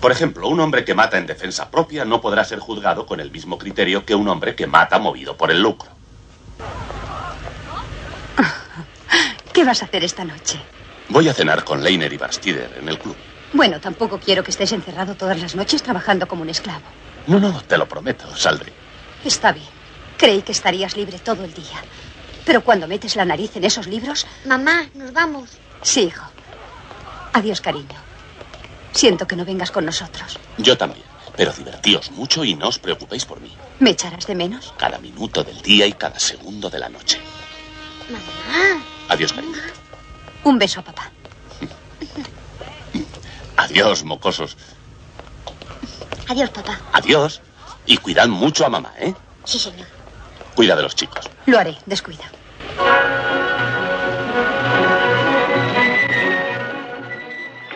Por 0.00 0.12
ejemplo, 0.12 0.48
un 0.48 0.60
hombre 0.60 0.84
que 0.84 0.94
mata 0.94 1.16
en 1.16 1.26
defensa 1.26 1.70
propia 1.70 2.04
no 2.04 2.20
podrá 2.20 2.44
ser 2.44 2.58
juzgado 2.58 3.06
con 3.06 3.20
el 3.20 3.30
mismo 3.30 3.56
criterio 3.56 4.04
que 4.04 4.14
un 4.14 4.28
hombre 4.28 4.54
que 4.54 4.66
mata 4.66 4.98
movido 4.98 5.36
por 5.36 5.50
el 5.50 5.62
lucro. 5.62 5.90
¿Qué 9.52 9.64
vas 9.64 9.80
a 9.82 9.86
hacer 9.86 10.04
esta 10.04 10.24
noche? 10.24 10.60
Voy 11.08 11.28
a 11.28 11.34
cenar 11.34 11.64
con 11.64 11.82
Leiner 11.82 12.12
y 12.12 12.18
Barstider 12.18 12.76
en 12.78 12.88
el 12.88 12.98
club. 12.98 13.16
Bueno, 13.52 13.80
tampoco 13.80 14.18
quiero 14.18 14.42
que 14.42 14.50
estés 14.50 14.72
encerrado 14.72 15.14
todas 15.14 15.40
las 15.40 15.54
noches 15.54 15.82
trabajando 15.82 16.26
como 16.26 16.42
un 16.42 16.50
esclavo. 16.50 16.82
No, 17.26 17.38
no, 17.38 17.62
te 17.62 17.78
lo 17.78 17.88
prometo, 17.88 18.34
saldré. 18.36 18.72
Está 19.24 19.52
bien. 19.52 19.68
Creí 20.18 20.42
que 20.42 20.52
estarías 20.52 20.96
libre 20.96 21.18
todo 21.18 21.44
el 21.44 21.54
día. 21.54 21.82
Pero 22.44 22.62
cuando 22.62 22.86
metes 22.86 23.16
la 23.16 23.24
nariz 23.24 23.56
en 23.56 23.64
esos 23.64 23.86
libros... 23.86 24.26
Mamá, 24.44 24.88
nos 24.94 25.12
vamos. 25.12 25.50
Sí, 25.82 26.02
hijo. 26.02 26.24
Adiós, 27.32 27.60
cariño. 27.60 27.98
Siento 28.92 29.26
que 29.26 29.36
no 29.36 29.44
vengas 29.44 29.70
con 29.70 29.84
nosotros. 29.84 30.38
Yo 30.58 30.76
también. 30.76 31.04
Pero 31.36 31.52
divertíos 31.52 32.12
mucho 32.12 32.44
y 32.44 32.54
no 32.54 32.68
os 32.68 32.78
preocupéis 32.78 33.24
por 33.24 33.40
mí. 33.40 33.52
¿Me 33.80 33.90
echarás 33.90 34.26
de 34.26 34.34
menos? 34.36 34.72
Cada 34.78 34.98
minuto 34.98 35.42
del 35.42 35.60
día 35.62 35.86
y 35.86 35.92
cada 35.92 36.18
segundo 36.20 36.70
de 36.70 36.78
la 36.78 36.88
noche. 36.88 37.18
Mamá. 38.08 38.84
Adiós, 39.08 39.32
cariño. 39.32 39.56
Un 40.44 40.58
beso 40.58 40.80
a 40.80 40.84
papá. 40.84 41.10
Adiós, 43.56 44.04
mocosos. 44.04 44.56
Adiós, 46.28 46.50
papá. 46.50 46.80
Adiós. 46.92 47.40
Y 47.86 47.96
cuidad 47.96 48.28
mucho 48.28 48.64
a 48.64 48.68
mamá, 48.68 48.92
¿eh? 48.98 49.14
Sí, 49.44 49.58
señor. 49.58 49.86
Cuida 50.54 50.76
de 50.76 50.82
los 50.82 50.94
chicos. 50.94 51.30
Lo 51.46 51.58
haré, 51.58 51.74
descuida. 51.86 52.24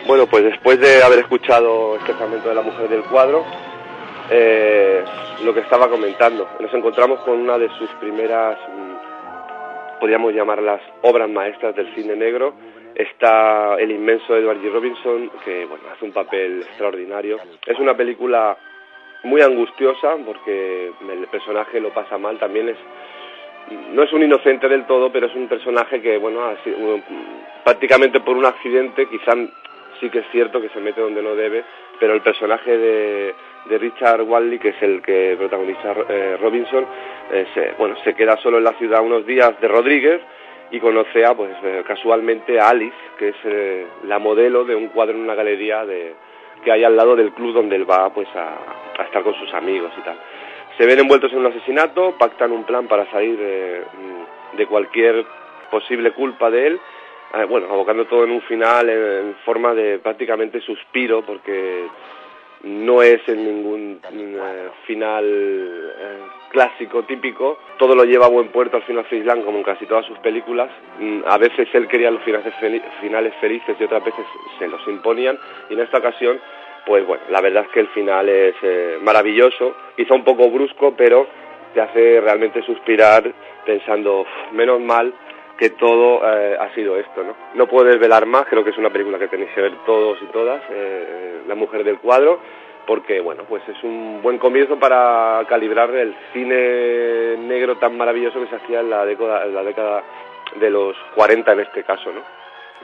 Bueno, 0.07 0.25
pues 0.25 0.43
después 0.43 0.79
de 0.79 1.03
haber 1.03 1.19
escuchado 1.19 1.97
este 1.97 2.13
fragmento 2.15 2.49
de 2.49 2.55
la 2.55 2.63
mujer 2.63 2.89
del 2.89 3.03
cuadro, 3.03 3.45
eh, 4.31 5.03
lo 5.43 5.53
que 5.53 5.59
estaba 5.59 5.87
comentando, 5.87 6.49
nos 6.59 6.73
encontramos 6.73 7.19
con 7.19 7.39
una 7.39 7.59
de 7.59 7.69
sus 7.77 7.89
primeras, 7.99 8.57
mm, 8.57 9.99
podríamos 9.99 10.33
llamarlas 10.33 10.81
obras 11.03 11.29
maestras 11.29 11.75
del 11.75 11.93
cine 11.93 12.15
negro. 12.15 12.55
Está 12.95 13.75
el 13.75 13.91
inmenso 13.91 14.35
Edward 14.35 14.57
G. 14.57 14.71
Robinson, 14.71 15.31
que 15.45 15.65
bueno, 15.65 15.83
hace 15.93 16.05
un 16.05 16.11
papel 16.11 16.63
extraordinario. 16.63 17.37
Es 17.65 17.77
una 17.77 17.95
película 17.95 18.57
muy 19.23 19.41
angustiosa 19.41 20.15
porque 20.25 20.91
el 21.09 21.27
personaje 21.27 21.79
lo 21.79 21.93
pasa 21.93 22.17
mal. 22.17 22.37
También 22.37 22.69
es 22.69 22.77
no 23.91 24.03
es 24.03 24.13
un 24.13 24.23
inocente 24.23 24.67
del 24.67 24.85
todo, 24.85 25.11
pero 25.11 25.27
es 25.27 25.35
un 25.35 25.47
personaje 25.47 26.01
que, 26.01 26.17
bueno, 26.17 26.41
sido, 26.63 26.99
prácticamente 27.63 28.19
por 28.19 28.35
un 28.35 28.45
accidente, 28.45 29.07
quizá 29.07 29.33
sí 29.99 30.09
que 30.09 30.19
es 30.19 30.25
cierto 30.31 30.61
que 30.61 30.69
se 30.69 30.79
mete 30.79 31.01
donde 31.01 31.21
no 31.21 31.35
debe, 31.35 31.63
pero 31.99 32.13
el 32.13 32.21
personaje 32.21 32.77
de, 32.77 33.35
de 33.65 33.77
Richard 33.77 34.21
Wally, 34.21 34.59
que 34.59 34.69
es 34.69 34.81
el 34.81 35.01
que 35.01 35.35
protagoniza 35.37 35.93
eh, 36.07 36.37
Robinson, 36.39 36.85
eh, 37.31 37.45
se, 37.53 37.71
bueno, 37.77 37.95
se 38.03 38.15
queda 38.15 38.37
solo 38.37 38.57
en 38.57 38.63
la 38.63 38.73
ciudad 38.73 39.03
unos 39.03 39.25
días 39.25 39.59
de 39.59 39.67
Rodríguez 39.67 40.21
y 40.71 40.79
conoce 40.79 41.25
a, 41.25 41.35
pues, 41.35 41.51
eh, 41.63 41.83
casualmente 41.85 42.59
a 42.59 42.69
Alice, 42.69 42.95
que 43.17 43.29
es 43.29 43.35
la 44.05 44.19
modelo 44.19 44.63
de 44.63 44.75
un 44.75 44.87
cuadro 44.87 45.15
en 45.15 45.21
una 45.21 45.35
galería 45.35 45.85
de, 45.85 46.13
que 46.63 46.71
hay 46.71 46.83
al 46.83 46.95
lado 46.95 47.15
del 47.15 47.31
club 47.31 47.53
donde 47.53 47.75
él 47.75 47.89
va, 47.89 48.09
pues, 48.13 48.27
a, 48.35 49.03
estar 49.03 49.23
con 49.23 49.33
sus 49.35 49.53
amigos 49.53 49.91
y 49.97 50.01
tal. 50.01 50.17
Se 50.77 50.85
ven 50.85 50.99
envueltos 50.99 51.31
en 51.31 51.39
un 51.39 51.47
asesinato, 51.47 52.15
pactan 52.17 52.51
un 52.51 52.63
plan 52.63 52.87
para 52.87 53.09
salir 53.11 53.37
de, 53.37 53.83
de 54.57 54.65
cualquier 54.67 55.25
posible 55.71 56.11
culpa 56.11 56.49
de 56.49 56.67
él 56.67 56.79
eh, 57.33 57.43
bueno, 57.43 57.67
abocando 57.69 58.05
todo 58.05 58.23
en 58.23 58.31
un 58.31 58.41
final 58.41 58.89
en, 58.89 59.35
forma 59.45 59.73
de 59.75 59.99
prácticamente 59.99 60.61
suspiro, 60.61 61.23
porque 61.23 61.85
no 62.63 63.03
es 63.03 63.21
en 63.27 63.45
ningún 63.45 63.99
eh, 64.11 64.48
final 64.85 65.23
eh, 65.25 66.17
clásico 66.49 67.03
típico, 67.03 67.59
todo 67.77 67.95
lo 67.95 68.03
lleva 68.03 68.25
a 68.25 68.29
buen 68.29 68.49
puerto 68.49 68.77
al 68.77 68.83
final 68.83 69.05
Frisland 69.05 69.45
como 69.45 69.57
en 69.57 69.63
casi 69.63 69.85
todas 69.85 70.05
sus 70.05 70.17
películas, 70.19 70.69
mm, 70.99 71.21
a 71.25 71.37
veces 71.37 71.67
él 71.73 71.87
quería 71.87 72.11
los 72.11 72.23
finales, 72.23 72.53
finales 73.01 73.33
felices 73.39 73.75
y 73.79 73.83
otras 73.83 74.03
veces 74.03 74.25
se 74.57 74.67
los 74.67 74.85
imponían. 74.87 75.37
Y 75.69 75.73
en 75.73 75.81
esta 75.81 75.97
ocasión 75.99 76.39
pues 76.85 77.05
bueno, 77.05 77.23
la 77.29 77.41
verdad 77.41 77.65
es 77.65 77.69
que 77.69 77.81
el 77.81 77.87
final 77.89 78.27
es 78.29 78.55
maravilloso, 79.01 79.75
quizá 79.95 80.15
un 80.15 80.23
poco 80.23 80.49
brusco, 80.49 80.95
pero 80.97 81.27
te 81.73 81.81
hace 81.81 82.21
realmente 82.21 82.63
suspirar 82.63 83.31
pensando, 83.65 84.25
menos 84.53 84.79
mal 84.79 85.13
que 85.57 85.71
todo 85.71 86.21
eh, 86.23 86.57
ha 86.59 86.73
sido 86.73 86.97
esto, 86.97 87.21
¿no? 87.21 87.35
No 87.53 87.67
puedo 87.67 87.85
desvelar 87.85 88.25
más, 88.25 88.45
creo 88.45 88.63
que 88.63 88.69
es 88.69 88.77
una 88.77 88.89
película 88.89 89.19
que 89.19 89.27
tenéis 89.27 89.51
que 89.53 89.61
ver 89.61 89.73
todos 89.85 90.17
y 90.21 90.25
todas, 90.27 90.61
eh, 90.71 91.41
La 91.47 91.55
mujer 91.55 91.83
del 91.83 91.99
cuadro, 91.99 92.39
porque, 92.85 93.19
bueno, 93.19 93.43
pues 93.47 93.61
es 93.67 93.83
un 93.83 94.21
buen 94.21 94.37
comienzo 94.37 94.79
para 94.79 95.43
calibrar 95.47 95.93
el 95.95 96.15
cine 96.33 97.37
negro 97.37 97.77
tan 97.77 97.97
maravilloso 97.97 98.39
que 98.41 98.47
se 98.47 98.55
hacía 98.55 98.79
en 98.79 98.89
la 98.89 99.05
década, 99.05 100.03
de 100.59 100.69
los 100.69 100.95
40 101.15 101.53
en 101.53 101.59
este 101.59 101.83
caso, 101.83 102.11
¿no? 102.11 102.21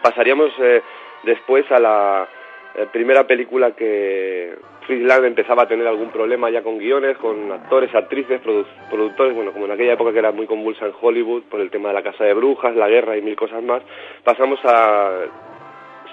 Pasaríamos 0.02 0.52
eh, 0.60 0.84
después 1.24 1.70
a 1.72 1.80
la 1.80 2.28
eh, 2.76 2.88
primera 2.92 3.26
película 3.26 3.72
que 3.72 4.56
Friedland 4.86 5.26
empezaba 5.26 5.64
a 5.64 5.68
tener 5.68 5.88
algún 5.88 6.10
problema 6.10 6.50
ya 6.50 6.62
con 6.62 6.78
guiones, 6.78 7.18
con 7.18 7.52
actores, 7.52 7.94
actrices, 7.96 8.42
productores, 8.90 9.34
bueno, 9.34 9.52
como 9.52 9.66
en 9.66 9.72
aquella 9.72 9.94
época 9.94 10.14
que 10.14 10.20
era 10.20 10.32
muy 10.32 10.46
convulsa 10.46 10.86
en 10.86 10.94
Hollywood 11.00 11.44
por 11.44 11.60
el 11.60 11.72
tema 11.72 11.90
de 11.90 11.96
la 11.96 12.04
casa 12.04 12.24
de 12.24 12.34
brujas, 12.34 12.76
la 12.76 12.90
guerra 12.90 13.18
y 13.18 13.22
mil 13.22 13.36
cosas 13.36 13.64
más, 13.64 13.82
pasamos 14.24 14.60
a, 14.66 15.22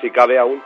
si 0.01 0.11
cabe 0.11 0.39
aún, 0.39 0.63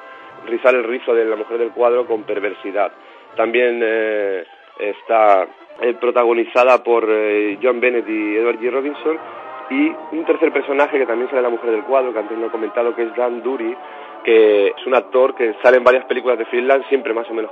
rizar 0.46 0.74
el 0.74 0.84
rizo 0.84 1.14
de 1.14 1.24
la 1.24 1.36
mujer 1.36 1.58
del 1.58 1.70
cuadro 1.70 2.06
con 2.06 2.24
perversidad. 2.24 2.92
También 3.36 3.80
eh, 3.82 4.44
está 4.78 5.46
eh, 5.80 5.94
protagonizada 5.94 6.82
por 6.82 7.04
John 7.62 7.80
Bennett 7.80 8.08
y 8.08 8.36
Edward 8.36 8.58
G. 8.58 8.70
Robinson 8.70 9.18
y 9.70 9.92
un 10.12 10.24
tercer 10.24 10.52
personaje 10.52 10.98
que 10.98 11.06
también 11.06 11.28
sale 11.28 11.42
la 11.42 11.48
mujer 11.48 11.70
del 11.70 11.82
cuadro, 11.82 12.12
que 12.12 12.18
antes 12.18 12.38
no 12.38 12.46
he 12.46 12.50
comentado, 12.50 12.94
que 12.94 13.02
es 13.02 13.16
Dan 13.16 13.42
Dury, 13.42 13.76
que 14.24 14.68
es 14.68 14.86
un 14.86 14.94
actor 14.94 15.34
que 15.34 15.54
sale 15.62 15.76
en 15.76 15.84
varias 15.84 16.04
películas 16.06 16.38
de 16.38 16.46
Finland, 16.46 16.84
siempre 16.88 17.14
más 17.14 17.28
o 17.30 17.34
menos 17.34 17.50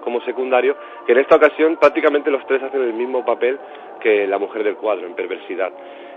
como 0.00 0.20
secundario, 0.22 0.76
que 1.06 1.12
en 1.12 1.18
esta 1.18 1.36
ocasión 1.36 1.76
prácticamente 1.76 2.30
los 2.30 2.46
tres 2.46 2.62
hacen 2.62 2.82
el 2.82 2.94
mismo 2.94 3.24
papel 3.24 3.58
que 4.00 4.26
la 4.26 4.38
mujer 4.38 4.64
del 4.64 4.76
cuadro, 4.76 5.06
en 5.06 5.14
perversidad. 5.14 5.72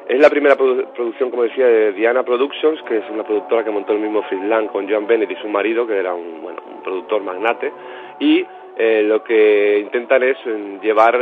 Es 0.07 0.19
la 0.19 0.29
primera 0.29 0.55
producción, 0.55 1.29
como 1.29 1.43
decía, 1.43 1.65
de 1.65 1.93
Diana 1.93 2.23
Productions, 2.23 2.81
que 2.83 2.97
es 2.97 3.09
una 3.09 3.23
productora 3.23 3.63
que 3.63 3.71
montó 3.71 3.93
el 3.93 3.99
mismo 3.99 4.21
Finland 4.23 4.69
con 4.69 4.89
Joan 4.89 5.07
Bennett 5.07 5.31
y 5.31 5.35
su 5.37 5.47
marido, 5.47 5.87
que 5.87 5.97
era 5.97 6.13
un, 6.13 6.41
bueno, 6.41 6.61
un 6.69 6.83
productor 6.83 7.23
magnate, 7.23 7.71
y 8.19 8.45
eh, 8.75 9.03
lo 9.03 9.23
que 9.23 9.79
intentan 9.79 10.23
es 10.23 10.35
eh, 10.45 10.79
llevar 10.81 11.17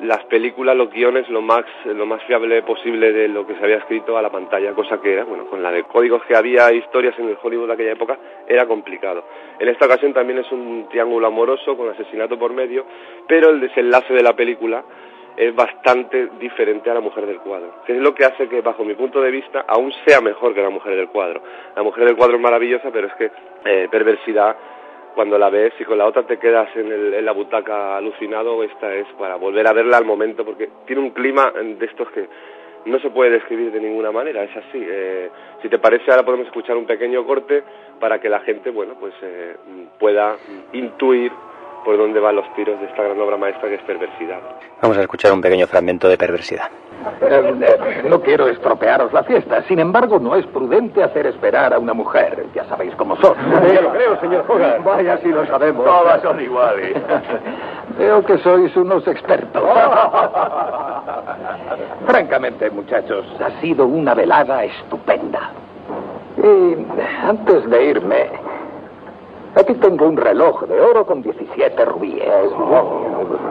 las 0.00 0.24
películas, 0.24 0.74
los 0.74 0.90
guiones, 0.90 1.28
lo 1.28 1.42
más, 1.42 1.64
lo 1.84 2.06
más 2.06 2.22
fiable 2.24 2.62
posible 2.62 3.12
de 3.12 3.28
lo 3.28 3.46
que 3.46 3.54
se 3.54 3.62
había 3.62 3.76
escrito 3.76 4.18
a 4.18 4.22
la 4.22 4.30
pantalla, 4.30 4.72
cosa 4.72 5.00
que, 5.00 5.22
bueno, 5.22 5.46
con 5.46 5.62
la 5.62 5.70
de 5.70 5.84
códigos 5.84 6.24
que 6.24 6.34
había, 6.34 6.72
historias 6.72 7.16
en 7.20 7.28
el 7.28 7.38
Hollywood 7.40 7.68
de 7.68 7.74
aquella 7.74 7.92
época, 7.92 8.18
era 8.48 8.66
complicado. 8.66 9.24
En 9.60 9.68
esta 9.68 9.86
ocasión 9.86 10.12
también 10.12 10.40
es 10.40 10.50
un 10.50 10.88
triángulo 10.90 11.28
amoroso 11.28 11.76
con 11.76 11.90
asesinato 11.90 12.36
por 12.36 12.52
medio, 12.52 12.84
pero 13.28 13.50
el 13.50 13.60
desenlace 13.60 14.12
de 14.12 14.22
la 14.22 14.34
película 14.34 14.82
es 15.36 15.54
bastante 15.54 16.28
diferente 16.38 16.90
a 16.90 16.94
la 16.94 17.00
mujer 17.00 17.26
del 17.26 17.38
cuadro, 17.38 17.82
que 17.86 17.94
es 17.94 17.98
lo 18.00 18.14
que 18.14 18.24
hace 18.24 18.48
que, 18.48 18.62
bajo 18.62 18.84
mi 18.84 18.94
punto 18.94 19.20
de 19.20 19.30
vista, 19.30 19.64
aún 19.68 19.92
sea 20.06 20.20
mejor 20.20 20.54
que 20.54 20.62
la 20.62 20.70
mujer 20.70 20.96
del 20.96 21.08
cuadro. 21.08 21.42
La 21.74 21.82
mujer 21.82 22.04
del 22.06 22.16
cuadro 22.16 22.36
es 22.36 22.42
maravillosa, 22.42 22.90
pero 22.90 23.08
es 23.08 23.14
que 23.14 23.30
eh, 23.64 23.88
perversidad 23.90 24.56
cuando 25.14 25.38
la 25.38 25.48
ves 25.48 25.72
y 25.78 25.84
con 25.84 25.98
la 25.98 26.06
otra 26.06 26.24
te 26.24 26.38
quedas 26.38 26.68
en, 26.76 26.92
el, 26.92 27.14
en 27.14 27.24
la 27.24 27.32
butaca 27.32 27.96
alucinado, 27.96 28.62
esta 28.62 28.94
es 28.94 29.06
para 29.18 29.36
volver 29.36 29.66
a 29.66 29.72
verla 29.72 29.96
al 29.96 30.04
momento, 30.04 30.44
porque 30.44 30.70
tiene 30.86 31.02
un 31.02 31.10
clima 31.10 31.52
de 31.52 31.86
estos 31.86 32.10
que 32.10 32.28
no 32.86 33.00
se 33.00 33.10
puede 33.10 33.30
describir 33.30 33.72
de 33.72 33.80
ninguna 33.80 34.12
manera, 34.12 34.44
es 34.44 34.56
así. 34.56 34.78
Eh, 34.80 35.30
si 35.60 35.68
te 35.68 35.78
parece, 35.78 36.10
ahora 36.10 36.24
podemos 36.24 36.46
escuchar 36.46 36.76
un 36.76 36.86
pequeño 36.86 37.24
corte 37.26 37.62
para 37.98 38.20
que 38.20 38.28
la 38.28 38.40
gente, 38.40 38.70
bueno, 38.70 38.94
pues 38.98 39.14
eh, 39.22 39.56
pueda 39.98 40.36
intuir 40.72 41.32
por 41.86 41.96
dónde 41.96 42.18
van 42.18 42.34
los 42.34 42.52
tiros 42.54 42.80
de 42.80 42.86
esta 42.86 43.04
gran 43.04 43.18
obra 43.20 43.36
maestra 43.36 43.68
que 43.68 43.76
es 43.76 43.82
Perversidad. 43.82 44.40
Vamos 44.82 44.98
a 44.98 45.02
escuchar 45.02 45.32
un 45.32 45.40
pequeño 45.40 45.68
fragmento 45.68 46.08
de 46.08 46.18
Perversidad. 46.18 46.68
Eh, 47.20 48.02
no 48.08 48.20
quiero 48.20 48.48
estropearos 48.48 49.12
la 49.12 49.22
fiesta. 49.22 49.62
Sin 49.68 49.78
embargo, 49.78 50.18
no 50.18 50.34
es 50.34 50.44
prudente 50.46 51.04
hacer 51.04 51.28
esperar 51.28 51.72
a 51.72 51.78
una 51.78 51.94
mujer. 51.94 52.46
Ya 52.56 52.64
sabéis 52.64 52.92
cómo 52.96 53.14
son. 53.18 53.36
Ya 53.72 53.80
lo 53.80 53.92
creo, 53.92 54.20
señor 54.20 54.44
Hogarth. 54.48 54.82
Vaya, 54.82 55.16
si 55.18 55.28
lo 55.28 55.46
sabemos. 55.46 55.84
Todas 55.84 56.20
son 56.22 56.40
iguales. 56.40 56.96
Veo 57.98 58.24
que 58.24 58.36
sois 58.38 58.74
unos 58.76 59.06
expertos. 59.06 59.62
Francamente, 62.06 62.68
muchachos, 62.70 63.24
ha 63.40 63.60
sido 63.60 63.86
una 63.86 64.12
velada 64.12 64.64
estupenda. 64.64 65.52
Y 66.38 66.76
antes 67.22 67.70
de 67.70 67.84
irme, 67.84 68.28
aquí 69.56 69.74
tengo 69.74 70.06
un 70.06 70.16
reloj 70.16 70.64
de 70.66 70.80
oro 70.80 71.06
con 71.06 71.22
17 71.22 71.84
rubíes. 71.84 72.28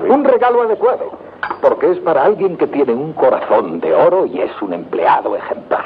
Un 0.07 0.23
regalo 0.23 0.61
adecuado, 0.63 1.11
porque 1.61 1.91
es 1.91 1.99
para 1.99 2.23
alguien 2.23 2.57
que 2.57 2.67
tiene 2.67 2.93
un 2.93 3.13
corazón 3.13 3.79
de 3.79 3.93
oro 3.93 4.25
y 4.25 4.41
es 4.41 4.61
un 4.61 4.73
empleado 4.73 5.35
ejemplar. 5.35 5.83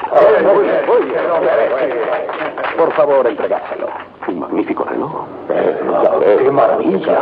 Por 2.76 2.92
favor, 2.92 3.26
entregárselo. 3.26 3.88
Un 4.28 4.38
magnífico 4.40 4.84
reloj. 4.84 5.24
¡Qué 5.48 6.50
maravilla! 6.50 7.18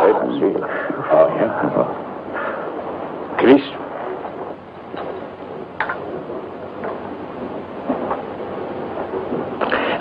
Chris. 3.37 3.63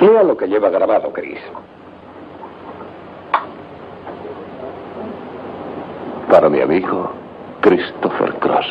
Lea 0.00 0.23
lo 0.23 0.37
que 0.37 0.47
lleva 0.47 0.71
grabado, 0.71 1.12
Chris. 1.12 1.40
Para 6.31 6.49
mi 6.51 6.61
amigo 6.61 7.11
Christopher 7.63 8.35
Cross. 8.35 8.67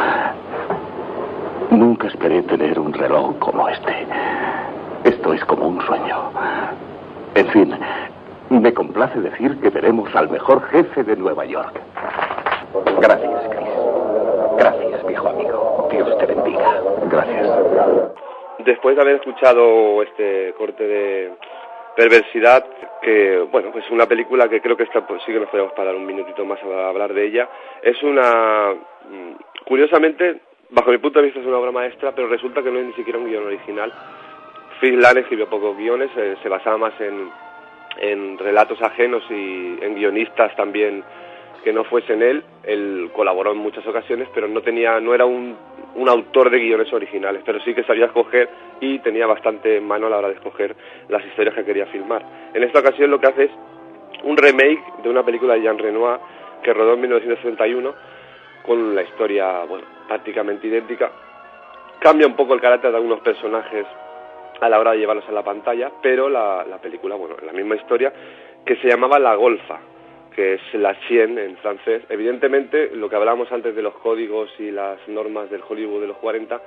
Nunca 1.75 2.07
esperé 2.07 2.41
tener 2.43 2.79
un 2.79 2.93
reloj 2.93 3.37
como 3.39 3.67
este. 3.67 4.07
Esto 5.03 5.33
es 5.33 5.43
como 5.43 5.67
un 5.67 5.81
sueño. 5.81 6.31
En 7.35 7.47
fin, 7.49 7.77
me 8.49 8.73
complace 8.73 9.19
decir 9.19 9.59
que 9.59 9.69
veremos 9.69 10.15
al 10.15 10.29
mejor 10.29 10.63
jefe 10.69 11.03
de 11.03 11.17
Nueva 11.17 11.43
York. 11.43 11.77
Gracias, 13.01 13.49
Chris. 13.49 13.67
Gracias, 14.57 15.05
viejo 15.05 15.27
amigo. 15.27 15.89
Dios 15.91 16.17
te 16.17 16.25
bendiga. 16.25 16.81
Gracias. 17.11 17.49
Después 18.59 18.95
de 18.95 19.01
haber 19.01 19.15
escuchado 19.15 20.01
este 20.03 20.53
corte 20.57 20.87
de 20.87 21.33
perversidad, 21.97 22.63
que 23.01 23.45
bueno, 23.51 23.71
pues 23.73 23.83
una 23.91 24.05
película 24.05 24.47
que 24.47 24.61
creo 24.61 24.77
que 24.77 24.83
esta 24.83 25.05
pues, 25.05 25.21
sí 25.25 25.33
que 25.33 25.41
nos 25.41 25.49
podemos 25.49 25.73
parar 25.73 25.93
un 25.93 26.05
minutito 26.05 26.45
más 26.45 26.59
a 26.63 26.87
hablar 26.87 27.13
de 27.13 27.25
ella. 27.25 27.49
Es 27.81 28.01
una, 28.01 28.73
mm, 29.09 29.65
curiosamente, 29.67 30.39
bajo 30.69 30.91
mi 30.91 30.97
punto 30.97 31.19
de 31.19 31.25
vista 31.25 31.39
es 31.39 31.45
una 31.45 31.57
obra 31.57 31.71
maestra, 31.71 32.13
pero 32.13 32.27
resulta 32.27 32.61
que 32.61 32.71
no 32.71 32.79
es 32.79 32.85
ni 32.85 32.93
siquiera 32.93 33.19
un 33.19 33.25
guion 33.25 33.45
original. 33.45 33.91
Phil 34.79 34.99
Lane 34.99 35.21
escribió 35.21 35.49
pocos 35.49 35.77
guiones, 35.77 36.09
eh, 36.17 36.35
se 36.41 36.49
basaba 36.49 36.77
más 36.77 36.99
en, 36.99 37.29
en 37.99 38.37
relatos 38.37 38.81
ajenos 38.81 39.23
y 39.29 39.77
en 39.81 39.95
guionistas 39.95 40.55
también 40.55 41.03
que 41.63 41.73
no 41.73 41.83
fuesen 41.85 42.21
él. 42.21 42.43
Él 42.63 43.09
colaboró 43.13 43.51
en 43.51 43.57
muchas 43.57 43.85
ocasiones, 43.87 44.27
pero 44.33 44.47
no 44.47 44.61
tenía, 44.61 44.99
no 44.99 45.13
era 45.13 45.25
un, 45.25 45.55
un 45.95 46.09
autor 46.09 46.49
de 46.49 46.59
guiones 46.59 46.91
originales, 46.93 47.41
pero 47.45 47.59
sí 47.61 47.73
que 47.73 47.83
sabía 47.83 48.05
escoger 48.05 48.49
y 48.81 48.99
tenía 48.99 49.25
bastante 49.25 49.79
mano 49.79 50.07
a 50.07 50.09
la 50.09 50.17
hora 50.17 50.27
de 50.27 50.35
escoger 50.35 50.75
las 51.09 51.25
historias 51.25 51.55
que 51.55 51.65
quería 51.65 51.85
filmar. 51.87 52.23
En 52.53 52.63
esta 52.63 52.79
ocasión 52.79 53.09
lo 53.09 53.19
que 53.19 53.27
hace 53.27 53.43
es 53.45 53.51
un 54.23 54.37
remake 54.37 54.83
de 55.03 55.09
una 55.09 55.23
película 55.23 55.53
de 55.55 55.61
Jean 55.61 55.77
Renoir 55.77 56.19
que 56.63 56.73
rodó 56.73 56.93
en 56.93 57.01
1961 57.01 57.93
con 58.63 58.95
la 58.95 59.03
historia, 59.03 59.63
bueno, 59.65 59.85
prácticamente 60.07 60.67
idéntica. 60.67 61.11
Cambia 61.99 62.27
un 62.27 62.35
poco 62.35 62.53
el 62.53 62.61
carácter 62.61 62.91
de 62.91 62.97
algunos 62.97 63.21
personajes 63.21 63.85
a 64.61 64.69
la 64.69 64.79
hora 64.79 64.91
de 64.91 64.99
llevarlos 64.99 65.27
a 65.27 65.31
la 65.31 65.43
pantalla, 65.43 65.91
pero 66.01 66.29
la, 66.29 66.65
la 66.69 66.77
película, 66.77 67.15
bueno, 67.15 67.35
la 67.45 67.51
misma 67.51 67.75
historia, 67.75 68.11
que 68.65 68.75
se 68.77 68.87
llamaba 68.87 69.19
La 69.19 69.35
Golfa, 69.35 69.79
que 70.35 70.55
es 70.55 70.61
la 70.73 70.99
Chien 71.07 71.37
en 71.37 71.57
francés. 71.57 72.03
Evidentemente, 72.09 72.91
lo 72.93 73.09
que 73.09 73.15
hablábamos 73.15 73.51
antes 73.51 73.75
de 73.75 73.81
los 73.81 73.95
códigos 73.95 74.49
y 74.59 74.71
las 74.71 74.99
normas 75.07 75.49
del 75.49 75.61
Hollywood 75.67 76.01
de 76.01 76.07
los 76.07 76.17
40, 76.17 76.61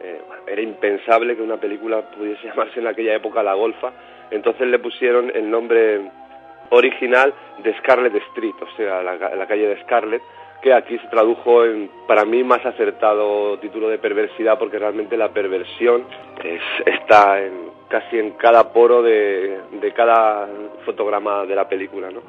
eh, 0.00 0.20
era 0.46 0.60
impensable 0.60 1.36
que 1.36 1.42
una 1.42 1.56
película 1.56 2.02
pudiese 2.10 2.42
llamarse 2.48 2.80
en 2.80 2.86
aquella 2.86 3.14
época 3.14 3.42
La 3.42 3.54
Golfa, 3.54 3.92
entonces 4.30 4.66
le 4.66 4.78
pusieron 4.78 5.30
el 5.34 5.50
nombre 5.50 6.00
original 6.70 7.32
de 7.62 7.74
Scarlet 7.78 8.14
Street, 8.14 8.54
o 8.60 8.76
sea, 8.76 9.02
la, 9.02 9.16
la 9.16 9.46
calle 9.46 9.68
de 9.68 9.80
Scarlet, 9.82 10.22
que 10.64 10.72
aquí 10.72 10.96
se 10.96 11.08
tradujo 11.08 11.66
en, 11.66 11.90
para 12.08 12.24
mí, 12.24 12.42
más 12.42 12.64
acertado 12.64 13.58
título 13.58 13.90
de 13.90 13.98
perversidad, 13.98 14.58
porque 14.58 14.78
realmente 14.78 15.14
la 15.14 15.28
perversión 15.28 16.06
es, 16.42 16.62
está 16.86 17.38
en, 17.42 17.52
casi 17.88 18.18
en 18.18 18.30
cada 18.30 18.72
poro 18.72 19.02
de, 19.02 19.58
de 19.72 19.92
cada 19.92 20.48
fotograma 20.86 21.44
de 21.44 21.54
la 21.54 21.68
película, 21.68 22.10
¿no? 22.10 22.22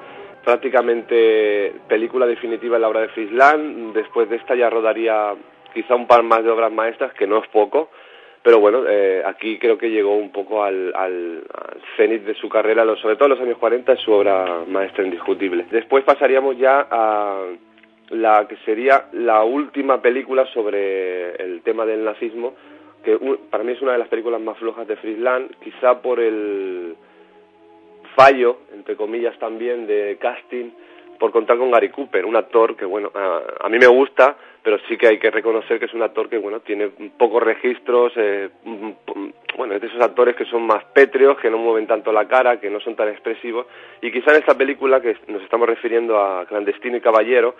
Prácticamente 0.43 1.75
película 1.87 2.25
definitiva 2.25 2.75
en 2.75 2.81
la 2.81 2.89
obra 2.89 2.99
de 2.99 3.07
Frisland, 3.07 3.93
después 3.93 4.29
de 4.29 4.35
esta 4.35 4.53
ya 4.53 4.69
rodaría 4.69 5.33
quizá 5.73 5.95
un 5.95 6.05
par 6.05 6.21
más 6.23 6.43
de 6.43 6.49
obras 6.49 6.73
maestras, 6.73 7.13
que 7.13 7.25
no 7.25 7.37
es 7.37 7.47
poco, 7.47 7.89
pero 8.43 8.59
bueno, 8.59 8.83
eh, 8.85 9.23
aquí 9.25 9.57
creo 9.59 9.77
que 9.77 9.89
llegó 9.89 10.13
un 10.17 10.33
poco 10.33 10.61
al, 10.61 10.93
al, 10.93 11.41
al 11.53 11.81
cenit 11.95 12.23
de 12.25 12.35
su 12.35 12.49
carrera, 12.49 12.83
sobre 12.97 13.15
todo 13.15 13.27
en 13.27 13.31
los 13.31 13.41
años 13.41 13.57
40, 13.59 13.93
es 13.93 13.99
su 14.01 14.11
obra 14.11 14.65
maestra 14.67 15.05
indiscutible. 15.05 15.65
Después 15.71 16.03
pasaríamos 16.03 16.57
ya 16.57 16.85
a 16.91 17.39
la 18.09 18.47
que 18.47 18.57
sería 18.57 19.07
la 19.13 19.43
última 19.43 20.01
película 20.01 20.45
sobre 20.53 21.35
el 21.35 21.61
tema 21.61 21.85
del 21.85 22.03
nazismo, 22.03 22.53
que 23.03 23.17
para 23.49 23.63
mí 23.63 23.73
es 23.73 23.81
una 23.81 23.93
de 23.93 23.99
las 23.99 24.07
películas 24.07 24.41
más 24.41 24.57
flojas 24.57 24.87
de 24.87 24.95
Frisland, 24.95 25.55
quizá 25.59 26.01
por 26.01 26.19
el 26.19 26.95
fallo, 28.15 28.59
entre 28.73 28.95
comillas 28.95 29.37
también, 29.39 29.85
de 29.87 30.17
casting, 30.19 30.71
por 31.19 31.31
contar 31.31 31.57
con 31.57 31.71
Gary 31.71 31.89
Cooper, 31.89 32.25
un 32.25 32.35
actor 32.35 32.75
que, 32.75 32.85
bueno, 32.85 33.11
a, 33.13 33.41
a, 33.61 33.69
mí 33.69 33.77
me 33.77 33.87
gusta, 33.87 34.35
pero 34.61 34.77
sí 34.87 34.97
que 34.97 35.07
hay 35.07 35.19
que 35.19 35.31
reconocer 35.31 35.79
que 35.79 35.85
es 35.85 35.93
un 35.93 36.01
actor 36.01 36.29
que, 36.29 36.37
bueno, 36.37 36.59
tiene 36.59 36.89
pocos 37.17 37.41
registros, 37.41 38.11
eh, 38.15 38.49
bueno, 39.57 39.75
es 39.75 39.81
de 39.81 39.87
esos 39.87 40.01
actores 40.01 40.35
que 40.35 40.45
son 40.45 40.63
más 40.63 40.83
pétreos, 40.85 41.37
que 41.39 41.49
no 41.49 41.57
mueven 41.57 41.87
tanto 41.87 42.11
la 42.11 42.27
cara, 42.27 42.59
que 42.59 42.69
no 42.69 42.79
son 42.79 42.95
tan 42.95 43.07
expresivos, 43.09 43.65
y 44.01 44.11
quizá 44.11 44.31
en 44.31 44.39
esta 44.39 44.57
película, 44.57 45.01
que 45.01 45.15
nos 45.27 45.41
estamos 45.43 45.67
refiriendo 45.67 46.19
a 46.19 46.45
Clandestino 46.45 46.97
y 46.97 47.01
Caballero, 47.01 47.55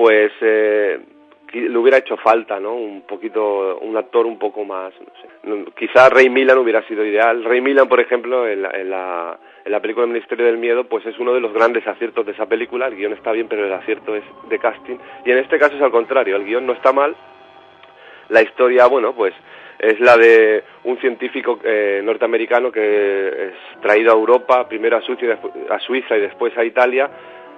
pues 0.00 0.32
eh, 0.40 0.98
le 1.52 1.76
hubiera 1.76 1.98
hecho 1.98 2.16
falta, 2.16 2.58
¿no? 2.58 2.72
Un 2.72 3.02
poquito, 3.02 3.76
un 3.80 3.94
actor 3.98 4.24
un 4.24 4.38
poco 4.38 4.64
más, 4.64 4.94
no 4.98 5.12
sé. 5.20 5.72
Quizá 5.76 6.08
Ray 6.08 6.30
Millan 6.30 6.56
hubiera 6.56 6.82
sido 6.88 7.04
ideal. 7.04 7.44
Ray 7.44 7.60
Millan, 7.60 7.86
por 7.86 8.00
ejemplo, 8.00 8.48
en 8.48 8.62
la, 8.62 8.70
en 8.70 8.88
la, 8.88 9.38
en 9.62 9.70
la 9.70 9.80
película 9.80 10.04
El 10.04 10.12
Ministerio 10.12 10.46
del 10.46 10.56
Miedo, 10.56 10.84
pues 10.84 11.04
es 11.04 11.18
uno 11.18 11.34
de 11.34 11.40
los 11.40 11.52
grandes 11.52 11.86
aciertos 11.86 12.24
de 12.24 12.32
esa 12.32 12.46
película. 12.46 12.86
El 12.86 12.96
guion 12.96 13.12
está 13.12 13.32
bien, 13.32 13.46
pero 13.46 13.66
el 13.66 13.72
acierto 13.74 14.16
es 14.16 14.24
de 14.48 14.58
casting. 14.58 14.96
Y 15.26 15.32
en 15.32 15.36
este 15.36 15.58
caso 15.58 15.76
es 15.76 15.82
al 15.82 15.90
contrario, 15.90 16.34
el 16.34 16.46
guion 16.46 16.64
no 16.64 16.72
está 16.72 16.94
mal. 16.94 17.14
La 18.30 18.40
historia, 18.40 18.86
bueno, 18.86 19.14
pues 19.14 19.34
es 19.78 20.00
la 20.00 20.16
de 20.16 20.64
un 20.84 20.96
científico 20.96 21.58
eh, 21.62 22.00
norteamericano 22.02 22.72
que 22.72 23.48
es 23.48 23.80
traído 23.82 24.12
a 24.12 24.14
Europa, 24.14 24.66
primero 24.66 24.96
a 24.96 25.02
Suiza, 25.02 25.38
a 25.68 25.78
Suiza 25.80 26.16
y 26.16 26.20
después 26.22 26.56
a 26.56 26.64
Italia, 26.64 27.10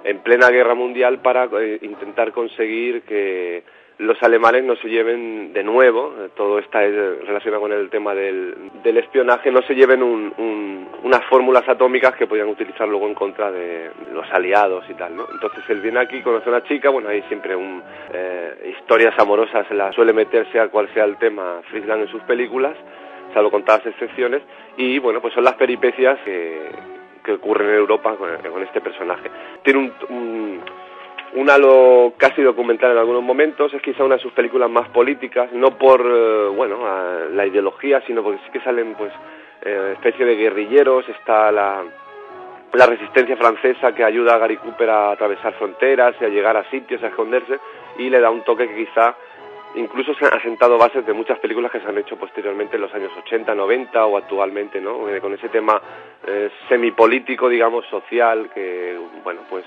en 0.03 0.19
plena 0.19 0.49
guerra 0.49 0.75
mundial 0.75 1.19
para 1.21 1.45
eh, 1.59 1.79
intentar 1.81 2.31
conseguir 2.31 3.03
que 3.03 3.63
los 3.99 4.21
alemanes 4.23 4.63
no 4.63 4.75
se 4.77 4.89
lleven 4.89 5.53
de 5.53 5.63
nuevo, 5.63 6.13
todo 6.35 6.59
está 6.59 6.79
relacionado 6.81 7.61
con 7.61 7.71
el 7.71 7.89
tema 7.89 8.15
del, 8.15 8.55
del 8.83 8.97
espionaje, 8.97 9.51
no 9.51 9.61
se 9.61 9.75
lleven 9.75 10.01
un, 10.01 10.33
un, 10.37 10.89
unas 11.03 11.23
fórmulas 11.25 11.67
atómicas 11.67 12.15
que 12.15 12.25
podían 12.25 12.49
utilizar 12.49 12.87
luego 12.87 13.07
en 13.07 13.13
contra 13.13 13.51
de 13.51 13.91
los 14.11 14.29
aliados 14.31 14.83
y 14.89 14.95
tal, 14.95 15.15
¿no? 15.15 15.27
Entonces 15.31 15.63
él 15.69 15.79
viene 15.79 15.99
aquí, 15.99 16.21
conoce 16.21 16.49
a 16.49 16.53
una 16.53 16.63
chica, 16.63 16.89
bueno, 16.89 17.09
hay 17.09 17.21
siempre 17.23 17.55
un, 17.55 17.83
eh, 18.13 18.75
historias 18.77 19.17
amorosas, 19.19 19.69
la 19.71 19.91
suele 19.93 20.11
meterse 20.11 20.59
a 20.59 20.69
cual 20.69 20.89
sea 20.93 21.05
el 21.05 21.17
tema 21.17 21.61
Friesland 21.69 22.03
en 22.03 22.07
sus 22.09 22.23
películas, 22.23 22.75
salvo 23.33 23.51
contadas 23.51 23.85
excepciones, 23.85 24.41
y 24.75 24.97
bueno, 24.99 25.21
pues 25.21 25.33
son 25.35 25.43
las 25.43 25.55
peripecias 25.55 26.19
que, 26.25 26.61
que 27.23 27.33
ocurren 27.33 27.69
en 27.69 27.75
Europa 27.75 28.15
con, 28.15 28.29
con 28.51 28.63
este 28.63 28.81
personaje. 28.81 29.29
Tiene 29.63 29.79
un, 29.79 29.93
un 30.09 30.61
un 31.35 31.49
halo 31.49 32.13
casi 32.17 32.41
documental 32.41 32.91
en 32.91 32.97
algunos 32.97 33.23
momentos, 33.23 33.73
es 33.73 33.81
quizá 33.81 34.03
una 34.03 34.15
de 34.15 34.21
sus 34.21 34.33
películas 34.33 34.69
más 34.69 34.87
políticas, 34.89 35.51
no 35.51 35.77
por, 35.77 36.01
eh, 36.01 36.47
bueno, 36.55 36.77
la 37.31 37.45
ideología, 37.45 38.01
sino 38.01 38.21
porque 38.21 38.39
sí 38.45 38.51
que 38.51 38.59
salen, 38.61 38.93
pues, 38.95 39.11
eh, 39.63 39.93
especie 39.93 40.25
de 40.25 40.35
guerrilleros, 40.35 41.07
está 41.09 41.51
la, 41.51 41.83
la 42.73 42.85
resistencia 42.85 43.35
francesa 43.35 43.93
que 43.95 44.03
ayuda 44.03 44.35
a 44.35 44.37
Gary 44.37 44.57
Cooper 44.57 44.89
a 44.89 45.11
atravesar 45.11 45.53
fronteras 45.53 46.15
y 46.21 46.25
a 46.25 46.29
llegar 46.29 46.55
a 46.55 46.69
sitios, 46.69 47.01
a 47.03 47.07
esconderse, 47.07 47.59
y 47.97 48.09
le 48.09 48.19
da 48.19 48.29
un 48.29 48.43
toque 48.43 48.67
que 48.67 48.85
quizá 48.85 49.15
incluso 49.75 50.13
se 50.15 50.25
han 50.25 50.33
asentado 50.33 50.77
bases 50.77 51.05
de 51.05 51.13
muchas 51.13 51.39
películas 51.39 51.71
que 51.71 51.79
se 51.79 51.87
han 51.87 51.97
hecho 51.97 52.17
posteriormente 52.17 52.75
en 52.75 52.81
los 52.81 52.93
años 52.93 53.11
80, 53.25 53.55
90 53.55 54.05
o 54.05 54.17
actualmente, 54.17 54.79
¿no? 54.79 55.09
Eh, 55.09 55.19
con 55.19 55.33
ese 55.33 55.49
tema 55.49 55.81
eh, 56.25 56.49
semipolítico, 56.67 57.49
digamos, 57.49 57.85
social, 57.87 58.49
que, 58.53 58.97
bueno, 59.23 59.41
pues 59.49 59.65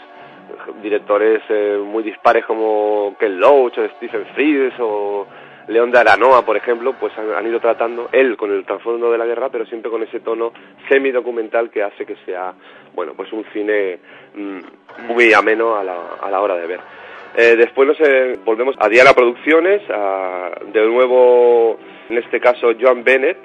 directores 0.82 1.42
eh, 1.48 1.78
muy 1.82 2.02
dispares 2.02 2.44
como 2.44 3.16
Ken 3.18 3.38
Loach 3.38 3.78
o 3.78 3.88
Stephen 3.96 4.26
Frears 4.34 4.74
o 4.78 5.26
León 5.68 5.90
de 5.90 5.98
Aranoa, 5.98 6.42
por 6.42 6.56
ejemplo, 6.56 6.94
pues 6.98 7.12
han, 7.18 7.46
ido 7.46 7.58
tratando 7.58 8.08
él 8.12 8.36
con 8.36 8.52
el 8.52 8.64
trasfondo 8.64 9.10
de 9.10 9.18
la 9.18 9.26
guerra, 9.26 9.48
pero 9.48 9.66
siempre 9.66 9.90
con 9.90 10.02
ese 10.02 10.20
tono 10.20 10.52
semi-documental 10.88 11.70
que 11.70 11.82
hace 11.82 12.06
que 12.06 12.16
sea, 12.24 12.54
bueno, 12.94 13.14
pues 13.14 13.32
un 13.32 13.44
cine 13.52 13.98
mm, 14.34 14.60
muy 15.08 15.32
ameno 15.32 15.76
a 15.76 15.82
la, 15.82 15.96
a 16.22 16.30
la 16.30 16.40
hora 16.40 16.56
de 16.56 16.66
ver. 16.68 16.80
Eh, 17.38 17.54
después 17.54 17.86
nos 17.86 17.98
volvemos 18.44 18.74
a 18.78 18.88
Diana 18.88 19.12
Producciones, 19.12 19.82
de 19.86 20.86
nuevo, 20.86 21.78
en 22.08 22.16
este 22.16 22.40
caso, 22.40 22.68
Joan 22.80 23.04
Bennett, 23.04 23.36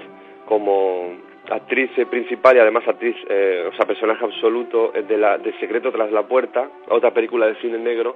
como 0.45 1.17
actriz 1.49 1.91
principal 2.09 2.55
y 2.55 2.59
además 2.59 2.87
actriz, 2.87 3.15
eh, 3.29 3.67
o 3.69 3.75
sea, 3.75 3.85
personaje 3.85 4.23
absoluto 4.23 4.93
de, 4.93 5.17
la, 5.17 5.37
de 5.37 5.51
Secreto 5.59 5.91
tras 5.91 6.11
la 6.11 6.23
puerta, 6.23 6.69
otra 6.87 7.11
película 7.11 7.47
de 7.47 7.55
cine 7.55 7.77
negro, 7.77 8.15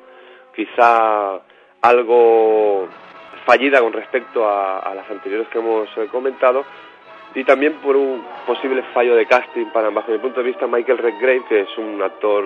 quizá 0.56 1.42
algo 1.82 2.88
fallida 3.46 3.82
con 3.82 3.92
respecto 3.94 4.48
a, 4.48 4.94
las 4.96 5.10
anteriores 5.10 5.48
que 5.50 5.60
hemos 5.60 5.90
eh, 5.98 6.08
comentado, 6.10 6.64
y 7.34 7.44
también 7.44 7.74
por 7.84 7.98
un 7.98 8.24
posible 8.48 8.82
fallo 8.94 9.16
de 9.16 9.26
casting 9.26 9.66
para, 9.74 9.90
bajo 9.90 10.12
mi 10.12 10.20
punto 10.20 10.40
de 10.40 10.48
vista, 10.48 10.68
Michael 10.68 11.00
Redgrave, 11.00 11.44
que 11.50 11.62
es 11.62 11.78
un 11.78 12.02
actor 12.02 12.46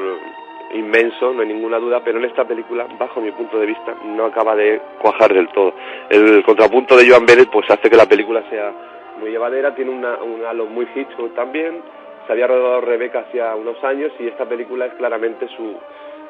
inmenso, 0.73 1.33
no 1.33 1.41
hay 1.41 1.47
ninguna 1.47 1.79
duda, 1.79 2.01
pero 2.03 2.19
en 2.19 2.25
esta 2.25 2.45
película, 2.45 2.87
bajo 2.97 3.21
mi 3.21 3.31
punto 3.31 3.59
de 3.59 3.65
vista, 3.65 3.95
no 4.05 4.25
acaba 4.25 4.55
de 4.55 4.81
cuajar 5.01 5.33
del 5.33 5.49
todo. 5.49 5.73
El 6.09 6.43
contrapunto 6.43 6.95
de 6.95 7.09
Joan 7.09 7.25
Bennett 7.25 7.49
pues 7.49 7.69
hace 7.69 7.89
que 7.89 7.97
la 7.97 8.05
película 8.05 8.43
sea 8.49 8.71
muy 9.19 9.31
llevadera, 9.31 9.75
tiene 9.75 9.91
una, 9.91 10.17
un 10.17 10.45
halo 10.45 10.65
muy 10.65 10.87
Hitchcock 10.95 11.35
también, 11.35 11.81
se 12.25 12.33
había 12.33 12.47
rodado 12.47 12.81
Rebeca 12.81 13.21
hacía 13.21 13.55
unos 13.55 13.83
años 13.83 14.11
y 14.19 14.27
esta 14.27 14.45
película 14.45 14.85
es 14.85 14.93
claramente 14.93 15.47
su, 15.57 15.75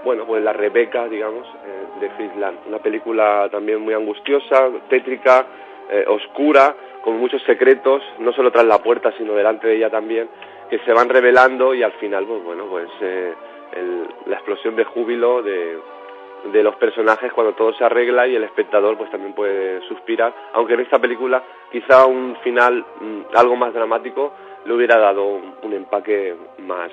bueno, 0.04 0.26
pues 0.26 0.42
la 0.42 0.54
Rebeca, 0.54 1.08
digamos, 1.08 1.46
eh, 1.48 2.00
de 2.00 2.10
Friesland. 2.12 2.60
Una 2.68 2.80
película 2.80 3.50
también 3.52 3.82
muy 3.82 3.94
angustiosa, 3.94 4.70
tétrica, 4.90 5.46
eh, 5.90 6.06
oscura, 6.08 6.74
con 7.04 7.18
muchos 7.18 7.44
secretos, 7.44 8.02
no 8.20 8.32
solo 8.32 8.52
tras 8.52 8.66
la 8.66 8.78
puerta, 8.80 9.12
sino 9.18 9.34
delante 9.34 9.68
de 9.68 9.76
ella 9.76 9.90
también, 9.90 10.30
que 10.70 10.80
se 10.80 10.94
van 10.94 11.10
revelando 11.10 11.74
y 11.74 11.84
al 11.84 11.94
final, 11.94 12.26
pues 12.26 12.44
bueno, 12.44 12.66
pues... 12.70 12.88
Eh, 13.02 13.34
la 14.26 14.36
explosión 14.36 14.76
de 14.76 14.84
júbilo 14.84 15.42
de, 15.42 15.78
de 16.52 16.64
los 16.64 16.76
personajes 16.76 17.32
cuando 17.34 17.54
todo 17.54 17.74
se 17.74 17.84
arregla 17.84 18.28
y 18.28 18.36
el 18.36 18.44
espectador 18.44 18.98
pues 18.98 19.12
también 19.12 19.34
puede 19.34 19.82
suspirar, 19.88 20.34
aunque 20.54 20.74
en 20.74 20.82
esta 20.82 21.00
película 21.00 21.44
quizá 21.72 22.06
un 22.06 22.36
final 22.44 22.86
mm, 23.00 23.36
algo 23.36 23.56
más 23.56 23.74
dramático 23.74 24.34
le 24.66 24.74
hubiera 24.74 24.98
dado 24.98 25.26
un, 25.26 25.74
empaque 25.74 26.36
más 26.60 26.92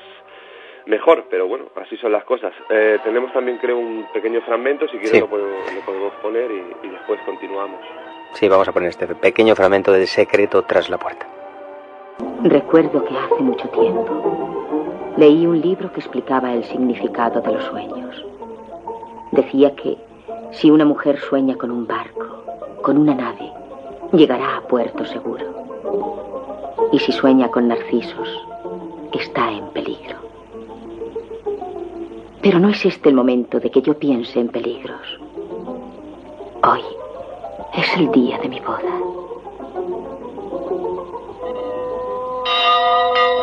mejor, 0.87 1.25
pero 1.29 1.49
bueno, 1.49 1.67
así 1.77 1.97
son 1.97 2.13
las 2.13 2.25
cosas. 2.25 2.53
Eh, 2.71 2.99
tenemos 3.03 3.33
también 3.33 3.59
creo 3.59 3.77
un 3.77 4.07
pequeño 4.13 4.41
fragmento, 4.43 4.87
si 4.89 4.99
quieres 4.99 5.21
lo, 5.21 5.29
podemos, 5.29 6.15
poner 6.23 6.51
y, 6.51 6.87
y 6.87 6.91
después 6.91 7.21
continuamos. 7.27 7.81
Sí, 8.33 8.49
vamos 8.49 8.69
a 8.69 8.73
poner 8.73 8.91
este 8.91 9.07
pequeño 9.09 9.57
fragmento 9.57 9.93
del 9.93 10.07
secreto 10.07 10.63
tras 10.63 10.89
la 10.89 10.99
puerta. 10.99 11.27
Recuerdo 12.45 13.05
que 13.05 13.17
hace 13.17 13.43
mucho 13.43 13.69
tiempo 13.71 14.46
Leí 15.17 15.47
un 15.47 15.63
libro 15.63 15.91
que 15.93 16.01
explicaba 16.01 16.53
el 16.53 16.63
significado 16.65 17.41
de 17.41 17.51
los 17.51 17.65
sueños. 17.65 18.23
Decía 19.33 19.75
que 19.75 19.97
si 20.53 20.71
una 20.71 20.85
mujer 20.85 21.19
sueña 21.19 21.57
con 21.57 21.71
un 21.71 21.87
barco, 21.87 22.45
con 22.83 22.99
una 22.99 23.15
nave, 23.15 23.51
llegará 24.13 24.59
a 24.59 24.61
puerto 24.69 25.07
seguro. 25.07 25.47
Y 26.93 26.99
si 26.99 27.13
sueña 27.13 27.49
con 27.51 27.69
narcisos, 27.69 28.29
está 29.13 29.51
en 29.51 29.67
peligro. 29.69 30.19
Pero 32.43 32.59
no 32.59 32.69
es 32.69 32.85
este 32.85 33.09
el 33.09 33.15
momento 33.15 33.59
de 33.59 33.71
que 33.71 33.81
yo 33.81 33.99
piense 33.99 34.39
en 34.39 34.49
peligros. 34.49 35.01
Hoy 36.63 36.83
es 37.75 37.97
el 37.97 38.11
día 38.13 38.39
de 38.39 38.49
mi 38.51 38.61
boda. 38.61 38.83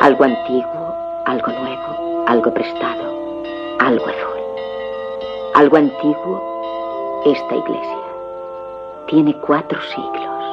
Algo 0.02 0.24
antiguo 0.24 0.83
algo 1.34 1.52
nuevo, 1.52 2.26
algo 2.28 2.54
prestado, 2.54 3.04
algo 3.80 4.06
azul. 4.06 4.40
Algo 5.56 5.78
antiguo, 5.78 7.24
esta 7.26 7.56
iglesia. 7.56 8.04
Tiene 9.08 9.36
cuatro 9.40 9.80
siglos. 9.82 10.44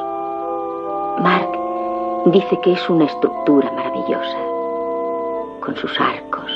Mark 1.20 1.50
dice 2.32 2.58
que 2.62 2.72
es 2.72 2.88
una 2.88 3.04
estructura 3.04 3.70
maravillosa, 3.72 4.38
con 5.60 5.76
sus 5.76 6.00
arcos, 6.00 6.50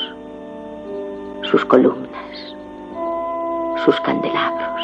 sus 1.43 1.63
columnas, 1.65 2.55
sus 3.85 3.99
candelabros, 4.01 4.81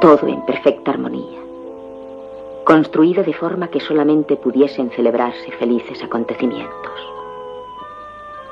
todo 0.00 0.26
en 0.26 0.42
perfecta 0.42 0.90
armonía, 0.90 1.38
construido 2.64 3.22
de 3.22 3.32
forma 3.32 3.68
que 3.68 3.78
solamente 3.78 4.34
pudiesen 4.34 4.90
celebrarse 4.90 5.52
felices 5.52 6.02
acontecimientos 6.02 7.09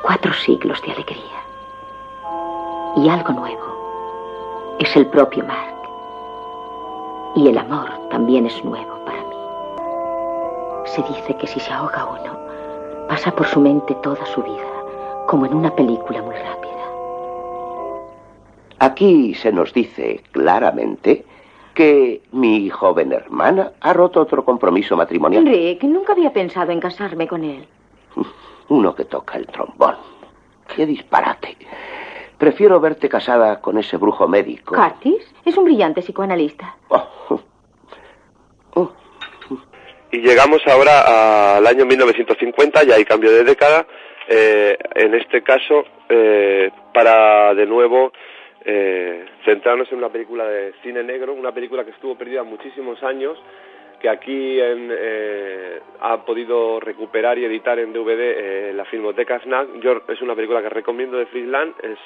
cuatro 0.08 0.32
siglos 0.32 0.80
de 0.80 0.92
alegría. 0.92 1.38
Y 2.96 3.10
algo 3.10 3.30
nuevo. 3.34 4.76
Es 4.78 4.96
el 4.96 5.06
propio 5.08 5.44
Mark. 5.44 5.76
Y 7.36 7.46
el 7.48 7.58
amor 7.58 7.90
también 8.08 8.46
es 8.46 8.64
nuevo 8.64 9.04
para 9.04 9.20
mí. 9.24 9.36
Se 10.86 11.02
dice 11.02 11.36
que 11.36 11.46
si 11.46 11.60
se 11.60 11.70
ahoga 11.70 12.06
uno, 12.06 12.38
pasa 13.06 13.30
por 13.32 13.46
su 13.48 13.60
mente 13.60 13.94
toda 13.96 14.24
su 14.24 14.42
vida, 14.42 14.72
como 15.26 15.44
en 15.44 15.52
una 15.52 15.76
película 15.76 16.22
muy 16.22 16.36
rápida. 16.36 16.84
Aquí 18.78 19.34
se 19.34 19.52
nos 19.52 19.74
dice 19.74 20.22
claramente 20.32 21.26
que 21.74 22.22
mi 22.32 22.70
joven 22.70 23.12
hermana 23.12 23.72
ha 23.82 23.92
roto 23.92 24.22
otro 24.22 24.42
compromiso 24.42 24.96
matrimonial. 24.96 25.44
Rick, 25.44 25.82
nunca 25.82 26.14
había 26.14 26.32
pensado 26.32 26.72
en 26.72 26.80
casarme 26.80 27.28
con 27.28 27.44
él. 27.44 27.68
Uno 28.68 28.94
que 28.94 29.04
toca 29.04 29.38
el 29.38 29.46
trombón. 29.46 29.96
¡Qué 30.74 30.86
disparate! 30.86 31.56
Prefiero 32.36 32.78
verte 32.78 33.08
casada 33.08 33.60
con 33.60 33.78
ese 33.78 33.96
brujo 33.96 34.28
médico. 34.28 34.74
¿Curtis? 34.76 35.34
Es 35.44 35.56
un 35.56 35.64
brillante 35.64 36.02
psicoanalista. 36.02 36.76
Oh. 36.88 37.40
Oh. 38.74 38.92
Y 40.12 40.18
llegamos 40.18 40.60
ahora 40.66 41.56
al 41.56 41.66
año 41.66 41.84
1950, 41.84 42.84
ya 42.84 42.94
hay 42.94 43.04
cambio 43.04 43.32
de 43.32 43.44
década. 43.44 43.86
Eh, 44.28 44.76
en 44.94 45.14
este 45.14 45.42
caso, 45.42 45.84
eh, 46.08 46.70
para 46.94 47.54
de 47.54 47.66
nuevo 47.66 48.12
eh, 48.64 49.24
centrarnos 49.44 49.90
en 49.90 49.98
una 49.98 50.10
película 50.10 50.44
de 50.44 50.74
cine 50.82 51.02
negro, 51.02 51.32
una 51.32 51.52
película 51.52 51.84
que 51.84 51.90
estuvo 51.90 52.16
perdida 52.16 52.42
muchísimos 52.42 53.02
años 53.02 53.38
que 53.98 54.08
aquí 54.08 54.58
eh, 54.60 55.80
ha 56.00 56.24
podido 56.24 56.80
recuperar 56.80 57.38
y 57.38 57.44
editar 57.44 57.78
en 57.78 57.92
DVD 57.92 58.20
eh, 58.20 58.72
la 58.74 58.84
Filmoteca 58.84 59.40
Snack. 59.40 59.80
Yo, 59.80 60.02
es 60.08 60.22
una 60.22 60.34
película 60.34 60.62
que 60.62 60.68
recomiendo 60.68 61.16
de 61.16 61.26
Friesland, 61.26 61.74
es 61.82 61.98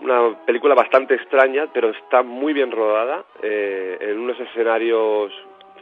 una 0.00 0.36
película 0.44 0.74
bastante 0.74 1.14
extraña, 1.14 1.68
pero 1.72 1.90
está 1.90 2.22
muy 2.22 2.52
bien 2.52 2.70
rodada, 2.70 3.24
eh, 3.42 3.98
en 4.00 4.18
unos 4.18 4.38
escenarios... 4.40 5.32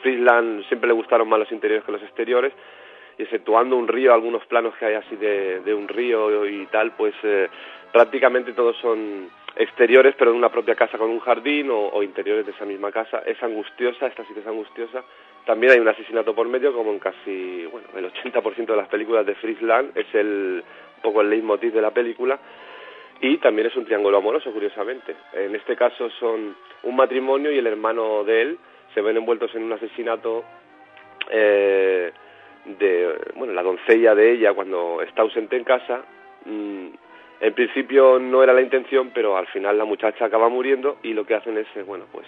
Friesland 0.03 0.67
siempre 0.67 0.89
le 0.89 0.95
gustaron 0.95 1.29
más 1.29 1.39
los 1.39 1.53
interiores 1.53 1.85
que 1.85 1.93
los 1.93 2.03
exteriores, 2.03 2.53
y 3.19 3.23
exceptuando 3.23 3.77
un 3.77 3.87
río, 3.87 4.13
algunos 4.13 4.45
planos 4.47 4.75
que 4.77 4.87
hay 4.87 4.95
así 4.95 5.15
de, 5.15 5.61
de 5.61 5.73
un 5.73 5.87
río 5.87 6.45
y 6.45 6.67
tal, 6.67 6.91
pues 6.97 7.15
prácticamente 7.93 8.53
todos 8.53 8.77
son 8.79 9.31
exteriores, 9.57 10.15
pero 10.19 10.33
de 10.33 10.39
una 10.39 10.51
propia 10.51 10.75
casa 10.75 10.99
con 10.99 11.11
un 11.11 11.21
jardín 11.21 11.69
o, 11.71 12.03
interiores 12.03 12.47
de 12.47 12.53
esa 12.53 12.65
misma 12.65 12.91
casa. 12.91 13.23
Es 13.27 13.43
angustiosa, 13.43 14.07
esta 14.07 14.25
sí 14.25 14.35
que 14.35 14.41
es 14.41 14.47
angustiosa. 14.47 15.03
También 15.45 15.73
hay 15.73 15.81
un 15.81 15.89
asesinato 15.89 16.35
por 16.35 16.49
medio, 16.49 16.73
como 16.73 16.93
en 16.93 16.99
casi, 16.99 17.67
bueno, 17.67 17.89
el 17.97 18.13
80% 18.13 18.67
de 18.67 18.77
las 18.77 18.89
películas 18.89 19.27
de 19.27 19.35
Friesland, 19.35 19.97
es 19.97 20.07
el, 20.15 20.63
un 20.97 21.03
poco 21.03 21.21
el 21.21 21.31
leitmotiv 21.31 21.73
de 21.73 21.83
la 21.83 21.91
película. 21.91 22.39
Y 23.21 23.39
también 23.39 23.69
es 23.69 23.77
un 23.77 23.85
triángulo 23.85 24.19
amoroso, 24.19 24.53
curiosamente. 24.53 25.15
En 25.33 25.55
este 25.55 25.77
caso 25.77 26.11
son 26.19 26.57
un 26.83 26.97
matrimonio 26.97 27.53
y 27.53 27.59
el 27.59 27.67
hermano 27.67 28.25
de 28.25 28.43
él 28.43 28.59
se 28.95 29.01
ven 29.01 29.17
envueltos 29.17 29.55
en 29.55 29.63
un 29.63 29.73
asesinato 29.73 30.45
eh, 31.31 32.13
de, 32.65 33.15
bueno, 33.37 33.53
la 33.53 33.63
doncella 33.63 34.15
de 34.15 34.33
ella 34.33 34.55
cuando 34.55 35.03
está 35.03 35.23
ausente 35.23 35.57
en 35.57 35.65
casa. 35.65 36.05
En 37.43 37.55
principio 37.55 38.21
no 38.21 38.45
era 38.45 38.53
la 38.53 38.63
intención, 38.63 39.11
pero 39.13 39.37
al 39.37 39.49
final 39.49 39.77
la 39.77 39.85
muchacha 39.85 40.27
acaba 40.27 40.49
muriendo 40.49 40.99
y 41.03 41.13
lo 41.13 41.27
que 41.27 41.35
hacen 41.35 41.59
es, 41.59 41.67
eh, 41.75 41.83
bueno, 41.83 42.05
pues 42.13 42.25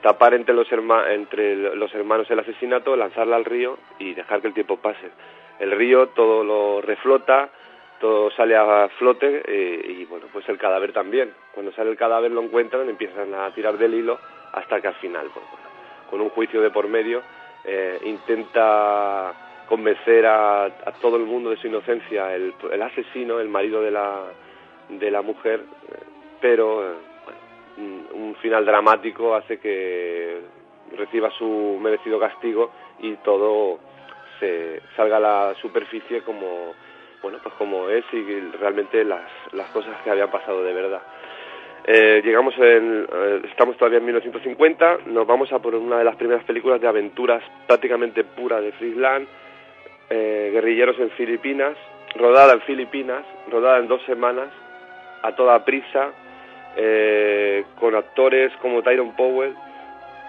tapar 0.00 0.32
entre 0.32 0.54
los, 0.54 0.68
entre 0.70 1.56
los 1.74 1.92
hermanos 1.92 2.30
el 2.30 2.38
asesinato, 2.38 2.94
lanzarla 2.94 3.34
al 3.34 3.44
río 3.44 3.76
y 3.98 4.14
dejar 4.14 4.40
que 4.40 4.46
el 4.46 4.54
tiempo 4.54 4.76
pase. 4.76 5.10
El 5.58 5.72
río 5.72 6.10
todo 6.10 6.44
lo 6.44 6.80
reflota, 6.80 7.50
todo 7.98 8.30
sale 8.30 8.54
a 8.54 8.88
flote 8.96 9.42
eh, 9.44 9.86
y 9.88 10.04
bueno, 10.04 10.26
pues 10.32 10.48
el 10.48 10.56
cadáver 10.56 10.92
también. 10.92 11.32
Cuando 11.52 11.72
sale 11.72 11.90
el 11.90 11.96
cadáver 11.96 12.30
lo 12.30 12.40
encuentran, 12.40 12.88
empiezan 12.88 13.34
a 13.34 13.52
tirar 13.52 13.76
del 13.76 13.94
hilo 13.94 14.20
hasta 14.52 14.80
que 14.80 14.86
al 14.86 14.94
final, 14.94 15.30
pues, 15.34 15.44
bueno, 15.50 15.66
con 16.08 16.20
un 16.20 16.28
juicio 16.28 16.60
de 16.60 16.70
por 16.70 16.86
medio, 16.86 17.22
eh, 17.64 17.98
intenta 18.04 19.32
convencer 19.68 20.26
a, 20.26 20.66
a, 20.66 20.92
todo 21.00 21.16
el 21.16 21.24
mundo 21.24 21.50
de 21.50 21.56
su 21.56 21.66
inocencia, 21.66 22.32
el, 22.36 22.54
el 22.70 22.82
asesino, 22.82 23.40
el 23.40 23.48
marido 23.48 23.82
de 23.82 23.90
la, 23.90 24.24
de 24.88 25.10
la 25.10 25.22
mujer, 25.22 25.60
pero 26.40 26.92
eh, 26.92 26.94
un 27.78 28.36
final 28.40 28.64
dramático 28.64 29.34
hace 29.34 29.58
que 29.58 30.40
reciba 30.96 31.30
su 31.30 31.78
merecido 31.80 32.18
castigo 32.20 32.70
y 33.00 33.14
todo 33.16 33.78
se 34.40 34.80
salga 34.96 35.16
a 35.16 35.20
la 35.20 35.54
superficie 35.60 36.22
como 36.22 36.74
bueno 37.22 37.38
pues 37.42 37.54
como 37.54 37.88
es 37.88 38.04
y 38.12 38.40
realmente 38.58 39.04
las, 39.04 39.30
las 39.52 39.68
cosas 39.70 40.00
que 40.02 40.10
habían 40.10 40.30
pasado 40.30 40.62
de 40.62 40.72
verdad. 40.72 41.02
Eh, 41.86 42.22
llegamos 42.24 42.54
en, 42.58 43.06
eh, 43.12 43.42
estamos 43.50 43.76
todavía 43.76 43.98
en 43.98 44.06
1950, 44.06 45.00
nos 45.06 45.26
vamos 45.26 45.52
a 45.52 45.58
por 45.58 45.74
una 45.74 45.98
de 45.98 46.04
las 46.04 46.16
primeras 46.16 46.42
películas 46.44 46.80
de 46.80 46.88
aventuras 46.88 47.42
prácticamente 47.66 48.24
pura 48.24 48.60
de 48.60 48.72
Frisland, 48.72 49.28
eh, 50.08 50.50
Guerrilleros 50.52 50.98
en 50.98 51.10
Filipinas, 51.10 51.76
rodada 52.16 52.54
en 52.54 52.62
Filipinas, 52.62 53.24
rodada 53.50 53.78
en 53.78 53.88
dos 53.88 54.02
semanas, 54.04 54.48
a 55.24 55.34
toda 55.34 55.64
prisa, 55.64 56.12
eh, 56.76 57.64
con 57.80 57.94
actores 57.94 58.52
como 58.60 58.82
Tyrone 58.82 59.14
Powell, 59.16 59.54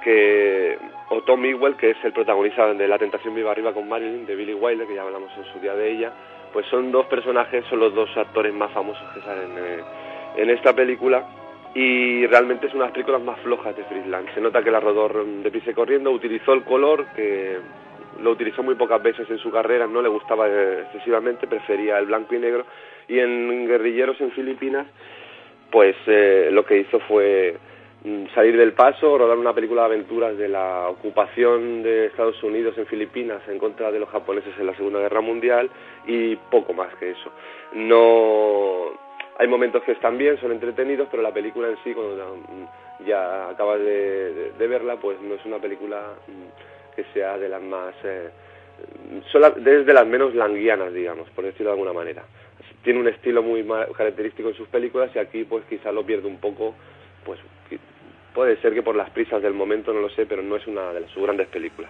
que, 0.03 0.77
o 1.09 1.21
Tom 1.23 1.43
Ewell, 1.43 1.75
que 1.75 1.91
es 1.91 1.97
el 2.03 2.13
protagonista 2.13 2.73
de 2.73 2.87
La 2.87 2.97
Tentación 2.97 3.35
Viva 3.35 3.51
Arriba 3.51 3.73
con 3.73 3.89
Marilyn, 3.89 4.25
de 4.25 4.35
Billy 4.35 4.53
Wilder, 4.53 4.87
que 4.87 4.95
ya 4.95 5.01
hablamos 5.01 5.31
en 5.37 5.45
su 5.51 5.59
día 5.59 5.75
de 5.75 5.91
ella, 5.91 6.11
pues 6.53 6.65
son 6.67 6.91
dos 6.91 7.07
personajes, 7.07 7.65
son 7.69 7.79
los 7.79 7.93
dos 7.93 8.09
actores 8.15 8.53
más 8.53 8.71
famosos 8.71 9.03
que 9.13 9.21
salen 9.21 9.51
eh, 9.57 9.83
en 10.37 10.49
esta 10.49 10.73
película 10.73 11.25
y 11.73 12.25
realmente 12.27 12.67
es 12.67 12.73
una 12.73 12.83
de 12.83 12.87
las 12.87 12.93
películas 12.93 13.21
más 13.21 13.39
flojas 13.41 13.75
de 13.75 13.83
Friesland. 13.83 14.33
Se 14.33 14.39
nota 14.39 14.63
que 14.63 14.71
la 14.71 14.79
rodó 14.79 15.09
de 15.09 15.51
pise 15.51 15.73
corriendo, 15.73 16.11
utilizó 16.11 16.53
el 16.53 16.63
color, 16.63 17.07
que 17.15 17.59
lo 18.21 18.31
utilizó 18.31 18.63
muy 18.63 18.75
pocas 18.75 19.01
veces 19.01 19.29
en 19.29 19.37
su 19.37 19.51
carrera, 19.51 19.87
no 19.87 20.01
le 20.01 20.09
gustaba 20.09 20.47
excesivamente, 20.47 21.47
prefería 21.47 21.97
el 21.97 22.05
blanco 22.05 22.35
y 22.35 22.39
negro, 22.39 22.65
y 23.07 23.19
en 23.19 23.67
Guerrilleros 23.67 24.19
en 24.21 24.31
Filipinas, 24.31 24.87
pues 25.71 25.95
eh, 26.07 26.49
lo 26.51 26.65
que 26.65 26.77
hizo 26.77 26.99
fue 27.01 27.57
mm, 28.03 28.27
salir 28.33 28.57
del 28.57 28.73
paso, 28.73 29.17
rodar 29.17 29.37
una 29.37 29.53
película 29.53 29.81
de 29.81 29.87
aventuras 29.87 30.37
de 30.37 30.47
la 30.47 30.87
ocupación 30.89 31.83
de 31.83 32.05
Estados 32.05 32.41
Unidos 32.43 32.77
en 32.77 32.85
Filipinas 32.85 33.41
en 33.47 33.59
contra 33.59 33.91
de 33.91 33.99
los 33.99 34.09
japoneses 34.09 34.53
en 34.57 34.67
la 34.67 34.75
Segunda 34.75 34.99
Guerra 34.99 35.21
Mundial 35.21 35.69
y 36.07 36.35
poco 36.35 36.73
más 36.73 36.93
que 36.95 37.11
eso. 37.11 37.31
No 37.73 38.91
hay 39.37 39.47
momentos 39.47 39.83
que 39.83 39.91
están 39.91 40.17
bien, 40.17 40.39
son 40.39 40.51
entretenidos, 40.51 41.07
pero 41.11 41.21
la 41.21 41.33
película 41.33 41.67
en 41.67 41.77
sí, 41.83 41.93
cuando 41.93 42.37
ya 43.05 43.49
acabas 43.49 43.79
de, 43.79 44.33
de, 44.33 44.51
de 44.51 44.67
verla, 44.67 44.95
pues 44.95 45.19
no 45.21 45.35
es 45.35 45.45
una 45.45 45.59
película 45.59 46.13
mm, 46.27 46.84
que 46.95 47.03
sea 47.13 47.37
de 47.37 47.49
las 47.49 47.61
más... 47.61 47.93
Eh, 48.03 48.29
sola, 49.31 49.51
desde 49.51 49.93
las 49.93 50.05
menos 50.05 50.33
languianas, 50.35 50.93
digamos, 50.93 51.29
por 51.29 51.45
decirlo 51.45 51.67
de 51.67 51.73
alguna 51.73 51.93
manera. 51.93 52.23
Tiene 52.83 52.99
un 52.99 53.07
estilo 53.07 53.41
muy 53.41 53.65
característico 53.97 54.49
en 54.49 54.55
sus 54.55 54.67
películas 54.67 55.09
y 55.15 55.19
aquí 55.19 55.43
pues 55.43 55.63
quizá 55.65 55.91
lo 55.91 56.05
pierde 56.05 56.27
un 56.27 56.39
poco, 56.39 56.75
pues 57.23 57.39
puede 58.33 58.57
ser 58.57 58.73
que 58.73 58.83
por 58.83 58.95
las 58.95 59.09
prisas 59.09 59.41
del 59.41 59.53
momento, 59.53 59.93
no 59.93 60.01
lo 60.01 60.09
sé, 60.09 60.25
pero 60.25 60.43
no 60.43 60.55
es 60.57 60.67
una 60.67 60.93
de 60.93 61.07
sus 61.07 61.23
grandes 61.23 61.47
películas. 61.47 61.89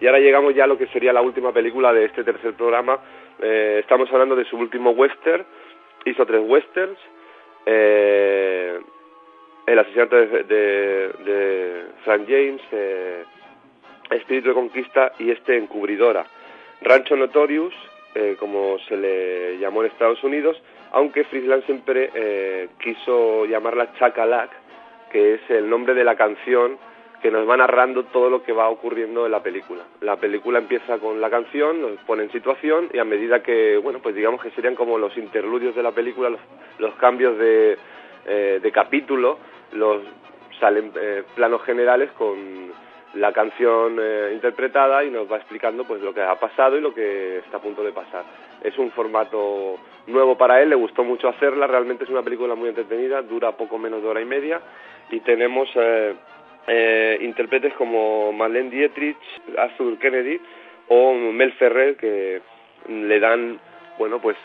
Y 0.00 0.06
ahora 0.06 0.20
llegamos 0.20 0.54
ya 0.54 0.64
a 0.64 0.66
lo 0.66 0.76
que 0.76 0.86
sería 0.88 1.12
la 1.12 1.22
última 1.22 1.52
película 1.52 1.92
de 1.92 2.04
este 2.04 2.22
tercer 2.22 2.52
programa. 2.54 2.98
Eh, 3.40 3.78
estamos 3.80 4.12
hablando 4.12 4.36
de 4.36 4.44
su 4.44 4.56
último 4.56 4.90
western, 4.90 5.44
hizo 6.04 6.26
tres 6.26 6.42
westerns, 6.44 6.98
eh, 7.64 8.78
El 9.66 9.78
asesinato 9.78 10.16
de 10.16 11.84
Frank 12.04 12.22
James, 12.28 12.62
eh, 12.70 13.24
Espíritu 14.10 14.48
de 14.48 14.54
Conquista 14.54 15.12
y 15.18 15.30
este 15.30 15.56
Encubridora. 15.56 16.26
Rancho 16.82 17.16
Notorious, 17.16 17.74
eh, 18.14 18.36
como 18.38 18.78
se 18.88 18.96
le 18.96 19.58
llamó 19.58 19.82
en 19.82 19.90
Estados 19.90 20.22
Unidos, 20.22 20.60
aunque 20.92 21.24
Friesland 21.24 21.64
siempre 21.66 22.10
eh, 22.14 22.68
quiso 22.78 23.44
llamarla 23.46 23.92
Chacalac, 23.98 24.50
que 25.10 25.34
es 25.34 25.40
el 25.50 25.68
nombre 25.68 25.94
de 25.94 26.04
la 26.04 26.16
canción 26.16 26.78
que 27.22 27.30
nos 27.30 27.48
va 27.48 27.56
narrando 27.56 28.04
todo 28.04 28.30
lo 28.30 28.42
que 28.42 28.52
va 28.52 28.68
ocurriendo 28.68 29.26
en 29.26 29.32
la 29.32 29.42
película. 29.42 29.82
La 30.00 30.16
película 30.16 30.58
empieza 30.58 30.98
con 30.98 31.20
la 31.20 31.30
canción, 31.30 31.80
nos 31.80 31.98
pone 32.06 32.24
en 32.24 32.32
situación 32.32 32.88
y 32.92 32.98
a 32.98 33.04
medida 33.04 33.42
que, 33.42 33.78
bueno, 33.78 34.00
pues 34.00 34.14
digamos 34.14 34.42
que 34.42 34.50
serían 34.50 34.74
como 34.74 34.98
los 34.98 35.16
interludios 35.16 35.74
de 35.74 35.82
la 35.82 35.92
película, 35.92 36.28
los, 36.28 36.40
los 36.78 36.94
cambios 36.96 37.38
de, 37.38 37.78
eh, 38.26 38.60
de 38.62 38.72
capítulo, 38.72 39.38
los 39.72 40.02
salen 40.60 40.92
eh, 41.00 41.22
planos 41.34 41.62
generales 41.62 42.10
con 42.12 42.72
la 43.16 43.32
canción 43.32 43.98
eh, 44.00 44.30
interpretada 44.34 45.04
y 45.04 45.10
nos 45.10 45.30
va 45.30 45.36
explicando 45.36 45.84
pues 45.84 46.00
lo 46.02 46.12
que 46.14 46.22
ha 46.22 46.34
pasado 46.36 46.76
y 46.76 46.80
lo 46.80 46.94
que 46.94 47.38
está 47.38 47.58
a 47.58 47.62
punto 47.62 47.82
de 47.82 47.92
pasar. 47.92 48.24
Es 48.62 48.76
un 48.78 48.90
formato 48.92 49.78
nuevo 50.06 50.36
para 50.36 50.62
él, 50.62 50.70
le 50.70 50.76
gustó 50.76 51.04
mucho 51.04 51.28
hacerla, 51.28 51.66
realmente 51.66 52.04
es 52.04 52.10
una 52.10 52.22
película 52.22 52.54
muy 52.54 52.68
entretenida, 52.68 53.22
dura 53.22 53.52
poco 53.52 53.78
menos 53.78 54.02
de 54.02 54.08
hora 54.08 54.20
y 54.20 54.24
media 54.24 54.60
y 55.10 55.20
tenemos 55.20 55.68
eh, 55.74 56.14
eh, 56.66 57.18
intérpretes 57.22 57.72
como 57.74 58.32
Marlene 58.32 58.70
Dietrich, 58.70 59.18
Arthur 59.56 59.98
Kennedy 59.98 60.40
o 60.88 61.14
Mel 61.14 61.52
Ferrer 61.52 61.96
que 61.96 62.40
le 62.88 63.20
dan, 63.20 63.58
bueno, 63.98 64.20
pues 64.20 64.36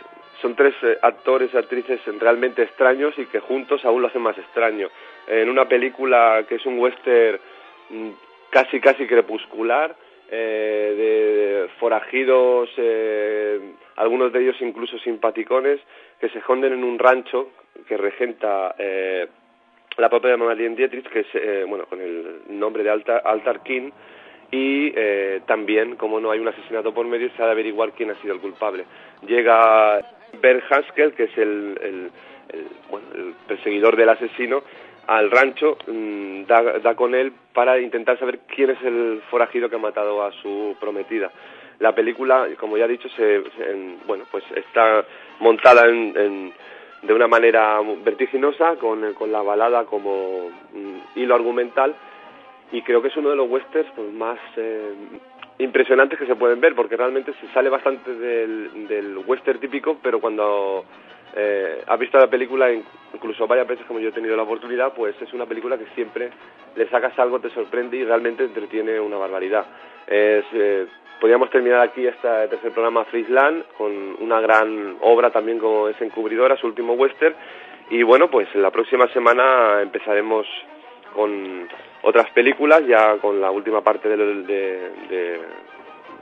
son 0.41 0.55
tres 0.55 0.73
eh, 0.81 0.97
actores 1.01 1.53
y 1.53 1.57
actrices 1.57 1.99
realmente 2.19 2.63
extraños 2.63 3.13
y 3.17 3.25
que 3.25 3.39
juntos 3.39 3.83
aún 3.85 4.01
lo 4.01 4.07
hacen 4.07 4.21
más 4.21 4.37
extraño. 4.37 4.89
En 5.27 5.49
una 5.49 5.65
película 5.65 6.45
que 6.47 6.55
es 6.55 6.65
un 6.65 6.79
western 6.79 7.39
casi 8.51 8.79
casi 8.79 9.07
crepuscular, 9.07 9.95
eh, 10.29 10.93
de 10.97 11.69
forajidos, 11.79 12.69
eh, 12.77 13.59
algunos 13.95 14.31
de 14.31 14.41
ellos 14.41 14.55
incluso 14.61 14.99
simpaticones, 14.99 15.79
que 16.19 16.29
se 16.29 16.37
esconden 16.37 16.73
en 16.73 16.83
un 16.83 16.99
rancho 16.99 17.49
que 17.87 17.97
regenta 17.97 18.75
eh, 18.77 19.27
la 19.97 20.09
propia 20.09 20.37
Marlene 20.37 20.75
Dietrich, 20.75 21.09
que 21.09 21.21
es, 21.21 21.27
eh, 21.33 21.65
bueno, 21.67 21.85
con 21.85 21.99
el 21.99 22.41
nombre 22.47 22.83
de 22.83 22.91
Altar, 22.91 23.21
Altar 23.25 23.63
King, 23.63 23.89
y 24.51 24.91
eh, 24.95 25.41
también, 25.45 25.95
como 25.95 26.19
no 26.19 26.31
hay 26.31 26.39
un 26.39 26.47
asesinato 26.47 26.93
por 26.93 27.05
medio, 27.05 27.29
se 27.35 27.41
ha 27.41 27.45
de 27.45 27.53
averiguar 27.53 27.93
quién 27.93 28.11
ha 28.11 28.21
sido 28.21 28.33
el 28.33 28.41
culpable. 28.41 28.85
Llega 29.25 29.99
Bert 30.41 30.63
Haskell, 30.69 31.13
que 31.13 31.23
es 31.23 31.37
el, 31.37 31.79
el, 31.81 32.11
bueno, 32.89 33.07
el 33.15 33.33
perseguidor 33.47 33.95
del 33.95 34.09
asesino, 34.09 34.63
al 35.07 35.31
rancho, 35.31 35.77
mmm, 35.87 36.43
da, 36.43 36.79
da, 36.79 36.95
con 36.95 37.15
él 37.15 37.33
para 37.53 37.79
intentar 37.79 38.17
saber 38.19 38.39
quién 38.53 38.69
es 38.69 38.81
el 38.83 39.21
forajido 39.29 39.69
que 39.69 39.75
ha 39.75 39.79
matado 39.79 40.23
a 40.23 40.31
su 40.41 40.75
prometida. 40.79 41.31
La 41.79 41.93
película, 41.95 42.47
como 42.59 42.77
ya 42.77 42.85
he 42.85 42.89
dicho, 42.89 43.09
se, 43.09 43.43
se 43.57 43.71
en, 43.71 43.97
bueno, 44.05 44.25
pues 44.31 44.43
está 44.55 45.03
montada 45.39 45.87
en, 45.89 46.15
en, 46.15 46.53
de 47.01 47.13
una 47.13 47.27
manera 47.27 47.79
vertiginosa, 48.03 48.75
con, 48.75 49.13
con 49.15 49.31
la 49.31 49.41
balada 49.41 49.85
como 49.85 50.49
mmm, 50.73 51.19
hilo 51.19 51.33
argumental, 51.33 51.95
y 52.71 52.83
creo 52.83 53.01
que 53.01 53.07
es 53.07 53.17
uno 53.17 53.31
de 53.31 53.35
los 53.35 53.49
westerns 53.49 53.91
pues, 53.95 54.13
más 54.13 54.39
eh, 54.55 54.93
impresionantes 55.57 56.17
que 56.19 56.27
se 56.27 56.35
pueden 56.35 56.61
ver, 56.61 56.73
porque 56.75 56.95
realmente 56.95 57.33
se 57.41 57.47
sale 57.53 57.69
bastante 57.69 58.13
del, 58.13 58.87
del 58.87 59.17
western 59.25 59.59
típico, 59.59 59.97
pero 60.01 60.21
cuando 60.21 60.85
eh, 61.35 61.83
has 61.87 61.99
visto 61.99 62.17
la 62.17 62.29
película 62.29 62.71
incluso 63.13 63.47
varias 63.47 63.67
veces 63.67 63.85
como 63.85 63.99
yo 63.99 64.09
he 64.09 64.13
tenido 64.13 64.35
la 64.35 64.43
oportunidad, 64.43 64.93
pues 64.93 65.15
es 65.21 65.33
una 65.33 65.45
película 65.45 65.77
que 65.77 65.85
siempre 65.95 66.29
le 66.75 66.87
sacas 66.89 67.17
algo, 67.19 67.39
te 67.39 67.49
sorprende 67.49 67.97
y 67.97 68.03
realmente 68.03 68.43
entretiene 68.43 68.99
una 68.99 69.17
barbaridad. 69.17 69.65
Eh, 70.07 70.87
podríamos 71.19 71.49
terminar 71.49 71.81
aquí 71.81 72.05
este 72.05 72.27
tercer 72.49 72.71
programa 72.71 73.05
Friesland 73.05 73.63
con 73.77 73.91
una 74.19 74.41
gran 74.41 74.97
obra 75.01 75.29
también 75.29 75.59
como 75.59 75.87
es 75.87 76.01
Encubridora, 76.01 76.57
su 76.57 76.67
último 76.67 76.93
western. 76.93 77.35
Y 77.89 78.03
bueno, 78.03 78.29
pues 78.29 78.53
la 78.55 78.71
próxima 78.71 79.07
semana 79.09 79.81
empezaremos 79.81 80.47
con 81.13 81.67
otras 82.03 82.29
películas, 82.31 82.85
ya 82.87 83.17
con 83.17 83.39
la 83.41 83.51
última 83.51 83.81
parte 83.81 84.09
de, 84.09 84.17
de, 84.17 84.43
de, 84.43 84.89
de 85.09 85.39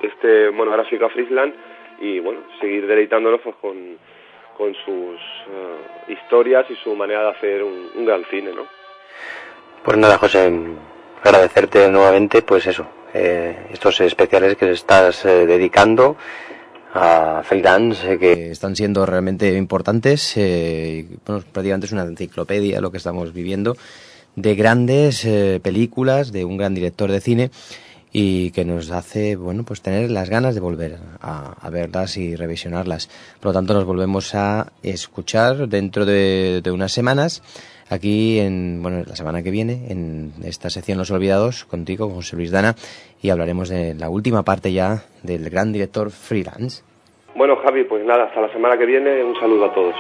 este 0.02 0.52
monográfico 0.52 1.06
a 1.06 1.10
Friesland 1.10 1.54
y 2.00 2.20
bueno, 2.20 2.42
seguir 2.60 2.88
deleitándonos 2.88 3.42
pues, 3.42 3.56
con 3.58 3.98
con 4.60 4.76
sus 4.76 5.16
uh, 5.16 6.12
historias 6.12 6.66
y 6.70 6.76
su 6.84 6.94
manera 6.94 7.24
de 7.24 7.30
hacer 7.30 7.64
un, 7.64 7.90
un, 7.96 8.06
gran 8.06 8.26
cine, 8.30 8.52
¿no? 8.54 8.68
Pues 9.84 9.98
nada, 9.98 10.18
José, 10.18 10.52
agradecerte 11.24 11.88
nuevamente, 11.88 12.42
pues 12.42 12.68
eso, 12.68 12.86
eh, 13.14 13.68
estos 13.72 14.02
especiales 14.02 14.58
que 14.58 14.70
estás 14.72 15.24
eh, 15.24 15.46
dedicando 15.46 16.18
a 16.94 17.42
freelance 17.44 18.14
eh, 18.14 18.18
que 18.18 18.52
están 18.52 18.76
siendo 18.76 19.06
realmente 19.06 19.56
importantes. 19.56 20.34
Eh, 20.36 21.06
bueno, 21.26 21.44
prácticamente 21.52 21.88
es 21.88 21.92
una 21.92 22.04
enciclopedia 22.04 22.82
lo 22.82 22.92
que 22.92 22.98
estamos 22.98 23.34
viviendo 23.34 23.78
de 24.36 24.56
grandes 24.56 25.26
eh, 25.26 25.60
películas 25.62 26.32
de 26.32 26.46
un 26.46 26.58
gran 26.58 26.74
director 26.74 27.12
de 27.12 27.20
cine 27.20 27.52
y 28.12 28.52
que 28.52 28.66
nos 28.66 28.92
hace 28.92 29.36
bueno 29.36 29.64
pues 29.64 29.82
tener 29.82 30.10
las 30.10 30.30
ganas 30.30 30.56
de 30.56 30.62
volver 30.62 30.98
a, 31.22 31.54
a, 31.60 31.70
verlas 31.70 32.18
y 32.18 32.36
revisionarlas. 32.36 33.10
Por 33.40 33.50
lo 33.50 33.54
tanto, 33.54 33.74
nos 33.74 33.86
volvemos 33.86 34.34
a 34.36 34.72
escuchar 34.84 35.68
dentro 35.68 36.06
de, 36.06 36.62
de 36.64 36.72
unas 36.72 36.92
semanas 36.92 37.44
aquí 37.90 38.40
en 38.40 38.82
bueno 38.82 39.04
la 39.06 39.16
semana 39.16 39.44
que 39.44 39.52
viene 39.52 39.88
en 39.90 40.34
esta 40.44 40.70
sección 40.70 40.98
Los 40.98 41.12
Olvidados 41.12 41.66
contigo, 41.66 42.08
con 42.08 42.18
José 42.18 42.36
Luis 42.36 42.52
Dana, 42.52 42.76
y 43.22 43.30
hablaremos 43.30 43.70
de 43.70 43.96
la 43.96 44.10
última 44.10 44.44
parte 44.44 44.72
ya 44.72 45.04
del 45.24 45.50
gran 45.50 45.74
director 45.74 46.12
freelance. 46.12 46.84
Bueno, 47.36 47.58
Javi, 47.58 47.84
pues 47.84 48.04
nada, 48.06 48.26
hasta 48.26 48.42
la 48.42 48.52
semana 48.52 48.78
que 48.78 48.86
viene. 48.86 49.24
Un 49.24 49.36
saludo 49.40 49.66
a 49.66 49.74
todos. 49.74 49.96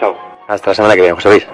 Chao. 0.00 0.16
Hasta 0.48 0.70
la 0.70 0.74
semana 0.74 0.94
que 0.94 1.00
viene, 1.02 1.14
José 1.14 1.28
Luis. 1.28 1.46